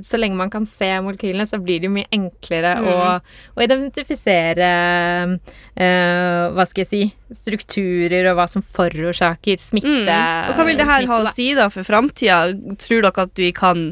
Så 0.00 0.16
lenge 0.16 0.38
man 0.38 0.48
kan 0.48 0.64
se 0.64 0.88
molekylene, 1.04 1.44
så 1.44 1.58
blir 1.60 1.76
det 1.82 1.90
jo 1.90 1.92
mye 1.92 2.08
enklere 2.08 2.70
å, 2.80 2.94
å 3.20 3.60
identifisere 3.60 4.70
Hva 5.76 6.64
skal 6.70 6.80
jeg 6.86 6.88
si 6.88 7.02
Strukturer 7.36 8.30
og 8.30 8.38
hva 8.38 8.46
som 8.48 8.64
forårsaker 8.64 9.60
smitte. 9.60 10.08
Mm. 10.08 10.48
Og 10.48 10.56
hva 10.56 10.64
vil 10.70 10.80
det 10.80 10.88
her 10.88 11.10
ha 11.10 11.20
å 11.20 11.28
si 11.28 11.50
da 11.58 11.68
for 11.74 11.84
framtida? 11.84 12.56
Tror 12.80 13.04
dere 13.04 13.28
at 13.28 13.44
vi 13.44 13.52
kan 13.52 13.90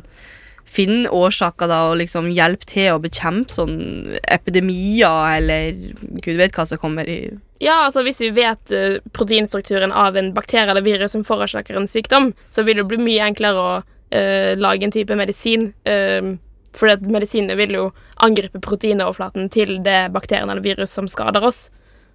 finne 0.69 1.11
årsaker 1.15 1.71
da 1.71 1.81
og 1.91 1.99
liksom 2.01 2.31
hjelpe 2.35 2.69
til 2.69 2.93
å 2.95 3.03
bekjempe 3.03 3.55
sånn 3.55 4.19
epidemier, 4.23 5.39
eller 5.39 5.79
gud 6.23 6.37
vet 6.41 6.57
hva 6.57 6.67
som 6.69 6.81
kommer 6.81 7.09
i 7.09 7.21
Ja, 7.59 7.85
altså 7.89 8.05
Hvis 8.07 8.21
vi 8.23 8.31
vet 8.37 8.73
eh, 8.75 9.01
proteinstrukturen 9.17 9.93
av 9.93 10.17
en 10.17 10.33
bakterie 10.37 10.69
eller 10.71 10.85
virus 10.85 11.17
som 11.17 11.25
forårsaker 11.27 11.79
en 11.79 11.89
sykdom, 11.91 12.33
så 12.49 12.63
vil 12.67 12.79
det 12.79 12.87
bli 12.91 13.01
mye 13.03 13.25
enklere 13.27 13.65
å 13.65 13.73
uh, 13.81 14.53
lage 14.61 14.87
en 14.87 14.95
type 14.95 15.17
medisin. 15.19 15.73
Uh, 15.83 16.37
for 16.77 16.93
at 16.93 17.03
medisinene 17.03 17.57
vil 17.59 17.75
jo 17.75 17.89
angripe 18.23 18.61
proteinoverflaten 18.63 19.49
til 19.51 19.79
det 19.83 20.13
bakterien 20.15 20.51
eller 20.51 20.63
virus 20.63 20.93
som 20.95 21.09
skader 21.11 21.43
oss. 21.49 21.69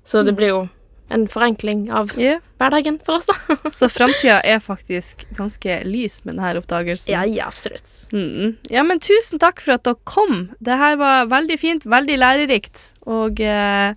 Så 0.08 0.24
det 0.24 0.36
blir 0.38 0.54
jo 0.54 0.62
en 1.14 1.28
forenkling 1.30 1.86
av 1.94 2.12
yeah. 2.18 2.42
hverdagen 2.62 2.98
for 3.06 3.20
oss, 3.20 3.30
da. 3.30 3.58
Så 3.80 3.90
framtida 3.94 4.40
er 4.44 4.60
faktisk 4.64 5.24
ganske 5.38 5.80
lys 5.86 6.22
med 6.26 6.36
denne 6.40 6.58
oppdagelsen. 6.62 7.14
ja, 7.14 7.24
ja, 7.30 7.48
absolutt. 7.52 7.94
Mm. 8.14 8.56
Ja, 8.74 8.84
men 8.88 9.02
tusen 9.04 9.42
takk 9.42 9.62
for 9.62 9.78
at 9.78 9.86
dere 9.86 10.00
kom. 10.10 10.48
Det 10.64 10.78
her 10.82 10.98
var 11.02 11.28
veldig 11.32 11.58
fint, 11.62 11.86
veldig 11.86 12.18
lærerikt. 12.22 12.88
Og 13.06 13.42
eh, 13.46 13.94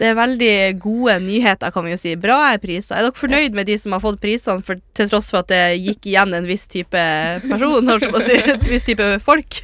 det 0.00 0.06
er 0.08 0.14
veldig 0.16 0.52
gode 0.80 1.18
nyheter, 1.26 1.72
kan 1.74 1.84
vi 1.84 1.90
jo 1.92 1.98
si. 2.00 2.14
Bra 2.16 2.38
er 2.54 2.62
priser. 2.62 2.96
Er 2.96 3.08
dere 3.08 3.18
fornøyd 3.20 3.58
med 3.58 3.68
de 3.68 3.76
som 3.82 3.92
har 3.92 4.00
fått 4.00 4.20
prisene, 4.22 4.62
for, 4.64 4.80
til 4.96 5.10
tross 5.10 5.28
for 5.34 5.42
at 5.42 5.50
det 5.52 5.64
gikk 5.82 6.08
igjen 6.12 6.32
en 6.38 6.46
viss 6.48 6.64
type 6.72 7.02
person? 7.50 7.90
Holdt 7.90 8.06
jeg 8.06 8.14
på 8.14 8.22
å 8.22 8.24
si. 8.24 8.38
En 8.54 8.64
viss 8.70 8.86
type 8.88 9.10
folk? 9.26 9.60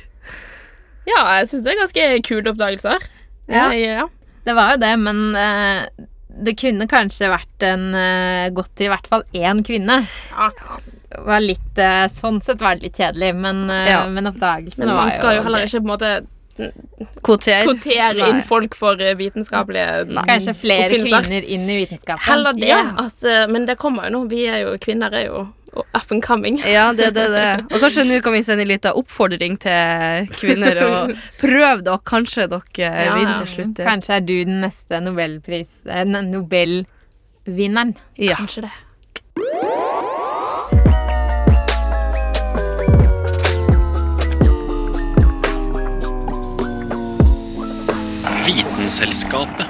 Ja, 1.06 1.22
jeg 1.38 1.48
syns 1.52 1.64
det 1.64 1.72
er 1.72 1.80
ganske 1.84 2.10
kule 2.26 2.52
oppdagelser. 2.52 3.08
Ja. 3.48 3.70
Jeg- 3.72 3.86
ja. 4.02 4.08
Det 4.46 4.54
var 4.54 4.74
jo 4.74 4.78
det, 4.82 4.92
men 5.02 5.22
eh, 5.34 6.06
det 6.44 6.56
kunne 6.60 6.86
kanskje 6.90 7.30
vært 7.32 7.64
en 7.66 7.88
uh, 7.94 8.48
gått 8.54 8.74
til 8.76 8.88
i 8.88 8.92
hvert 8.92 9.08
fall 9.08 9.24
én 9.32 9.62
kvinne. 9.66 10.02
Ja. 10.32 10.50
Det 11.06 11.22
var 11.24 11.40
litt, 11.40 11.78
eh, 11.78 12.04
sånn 12.10 12.40
sett 12.42 12.60
var 12.60 12.74
det 12.76 12.88
litt 12.88 12.98
kjedelig, 12.98 13.30
men, 13.38 13.70
eh, 13.70 13.88
Ja. 13.88 14.00
men 14.10 14.26
oppdagelsen 14.26 14.84
Men 14.84 14.96
var 14.96 15.06
man 15.06 15.12
skal 15.16 15.36
jo 15.36 15.42
heller 15.46 15.62
ikke 15.64 15.80
på 15.80 15.86
en 15.86 15.92
måte 15.94 16.10
Kvoter? 17.22 17.62
kvotere 17.62 18.16
Nei. 18.18 18.28
inn 18.30 18.42
folk 18.42 18.74
for 18.74 18.96
vitenskapelige 18.96 19.14
vitenskapelige 19.16 20.26
Kanskje 20.26 20.54
flere 20.56 20.88
kvinner 20.90 21.44
inn 21.44 21.68
i 21.70 21.76
vitenskapen. 21.84 22.24
Heller 22.26 22.52
det. 22.52 22.68
Ja. 22.68 22.82
At, 22.98 23.24
eh, 23.24 23.46
men 23.46 23.66
det 23.66 23.78
kommer 23.78 24.10
jo 24.10 24.10
nå. 24.18 24.28
Vi 24.28 24.46
er 24.46 24.64
jo 24.64 24.76
kvinner 24.78 25.12
er 25.14 25.26
jo 25.26 25.46
up 25.94 26.10
and 26.10 26.22
coming. 26.24 26.58
Ja, 26.64 26.92
det 26.96 27.10
er 27.10 27.14
det, 27.16 27.26
det. 27.34 27.46
Og 27.72 27.80
kanskje 27.82 28.04
nå 28.08 28.20
kan 28.24 28.32
vi 28.36 28.42
sende 28.46 28.64
en 28.66 28.70
liten 28.72 28.96
oppfordring 28.96 29.58
til 29.62 30.28
kvinner, 30.36 30.80
og 30.86 31.14
prøv 31.40 31.82
da, 31.86 31.98
kanskje 32.06 32.48
dere 32.52 32.90
Ja, 33.06 33.14
vinner 33.16 33.42
til 33.44 33.52
slutt. 33.54 33.82
Kanskje 33.86 34.18
er 34.20 34.26
du 34.26 34.34
den 34.48 34.60
neste 34.64 35.00
nobelpris... 35.04 35.80
eh, 35.86 36.04
Nobelvinneren. 36.06 37.94
Ja. 38.16 38.36
Kanskje 38.40 38.66
det. 38.68 38.74
Vitenselskapet. 48.46 49.66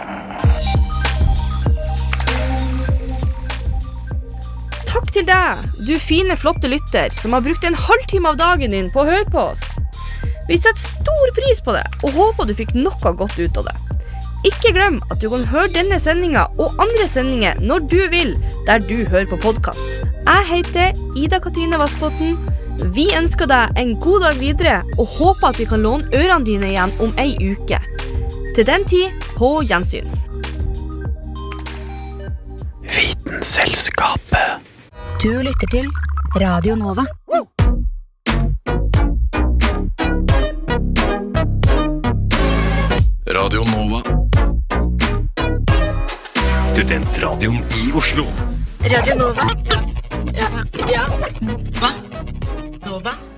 Til 5.17 5.25
deg, 5.25 5.61
du 5.87 5.95
fine, 6.03 6.35
flotte 6.37 6.69
lytter, 6.69 7.13
som 7.17 7.33
har 7.33 7.45
brukt 7.45 7.65
en 7.65 7.77
halvtime 7.87 8.29
av 8.29 8.37
dagen 8.41 8.75
din 8.75 8.91
på 8.93 9.01
å 9.01 9.09
høre 9.09 9.29
på 9.33 9.47
oss. 9.55 9.77
Vi 10.49 10.59
setter 10.61 10.83
stor 10.83 11.31
pris 11.37 11.63
på 11.65 11.73
det, 11.73 11.85
og 12.05 12.13
håper 12.17 12.49
du 12.49 12.53
fikk 12.59 12.75
noe 12.77 13.13
godt 13.17 13.39
ut 13.41 13.57
av 13.63 13.71
det. 13.71 13.77
Ikke 14.47 14.75
glem 14.77 14.99
at 15.09 15.23
du 15.23 15.31
kan 15.33 15.47
høre 15.49 15.73
denne 15.73 15.97
sendinga 15.99 16.45
og 16.61 16.77
andre 16.83 17.07
sendinger 17.09 17.57
når 17.65 17.87
du 17.91 17.99
vil, 18.13 18.35
der 18.69 18.85
du 18.85 19.07
hører 19.09 19.27
på 19.31 19.41
podkast. 19.43 20.05
Jeg 20.27 20.45
heter 20.51 21.01
Ida 21.17 21.41
Katrine 21.43 21.81
Vassbotn. 21.81 22.37
Vi 22.93 23.09
ønsker 23.17 23.49
deg 23.49 23.81
en 23.81 23.97
god 24.05 24.29
dag 24.29 24.39
videre, 24.43 24.77
og 25.01 25.17
håper 25.17 25.49
at 25.49 25.63
vi 25.63 25.71
kan 25.71 25.83
låne 25.87 26.13
ørene 26.13 26.45
dine 26.45 26.75
igjen 26.75 26.93
om 27.01 27.17
ei 27.23 27.33
uke. 27.41 27.81
Til 28.53 28.69
den 28.69 28.85
tid, 28.85 29.27
på 29.41 29.57
gjensyn. 29.65 30.13
Vitenselskapet. 32.85 34.66
Du 35.23 35.31
lytter 35.43 35.67
til 35.71 35.87
Radio 36.37 36.75
Nova. 36.75 37.05
Radio 43.27 43.65
Nova. 43.65 44.03
Studentradioen 46.67 47.57
i 47.57 47.93
Oslo. 47.95 48.25
Radio 48.85 49.15
Nova. 49.15 49.49
Ja. 50.35 50.51
ja. 50.93 51.07
Hva? 51.81 51.91
Nova. 52.85 53.36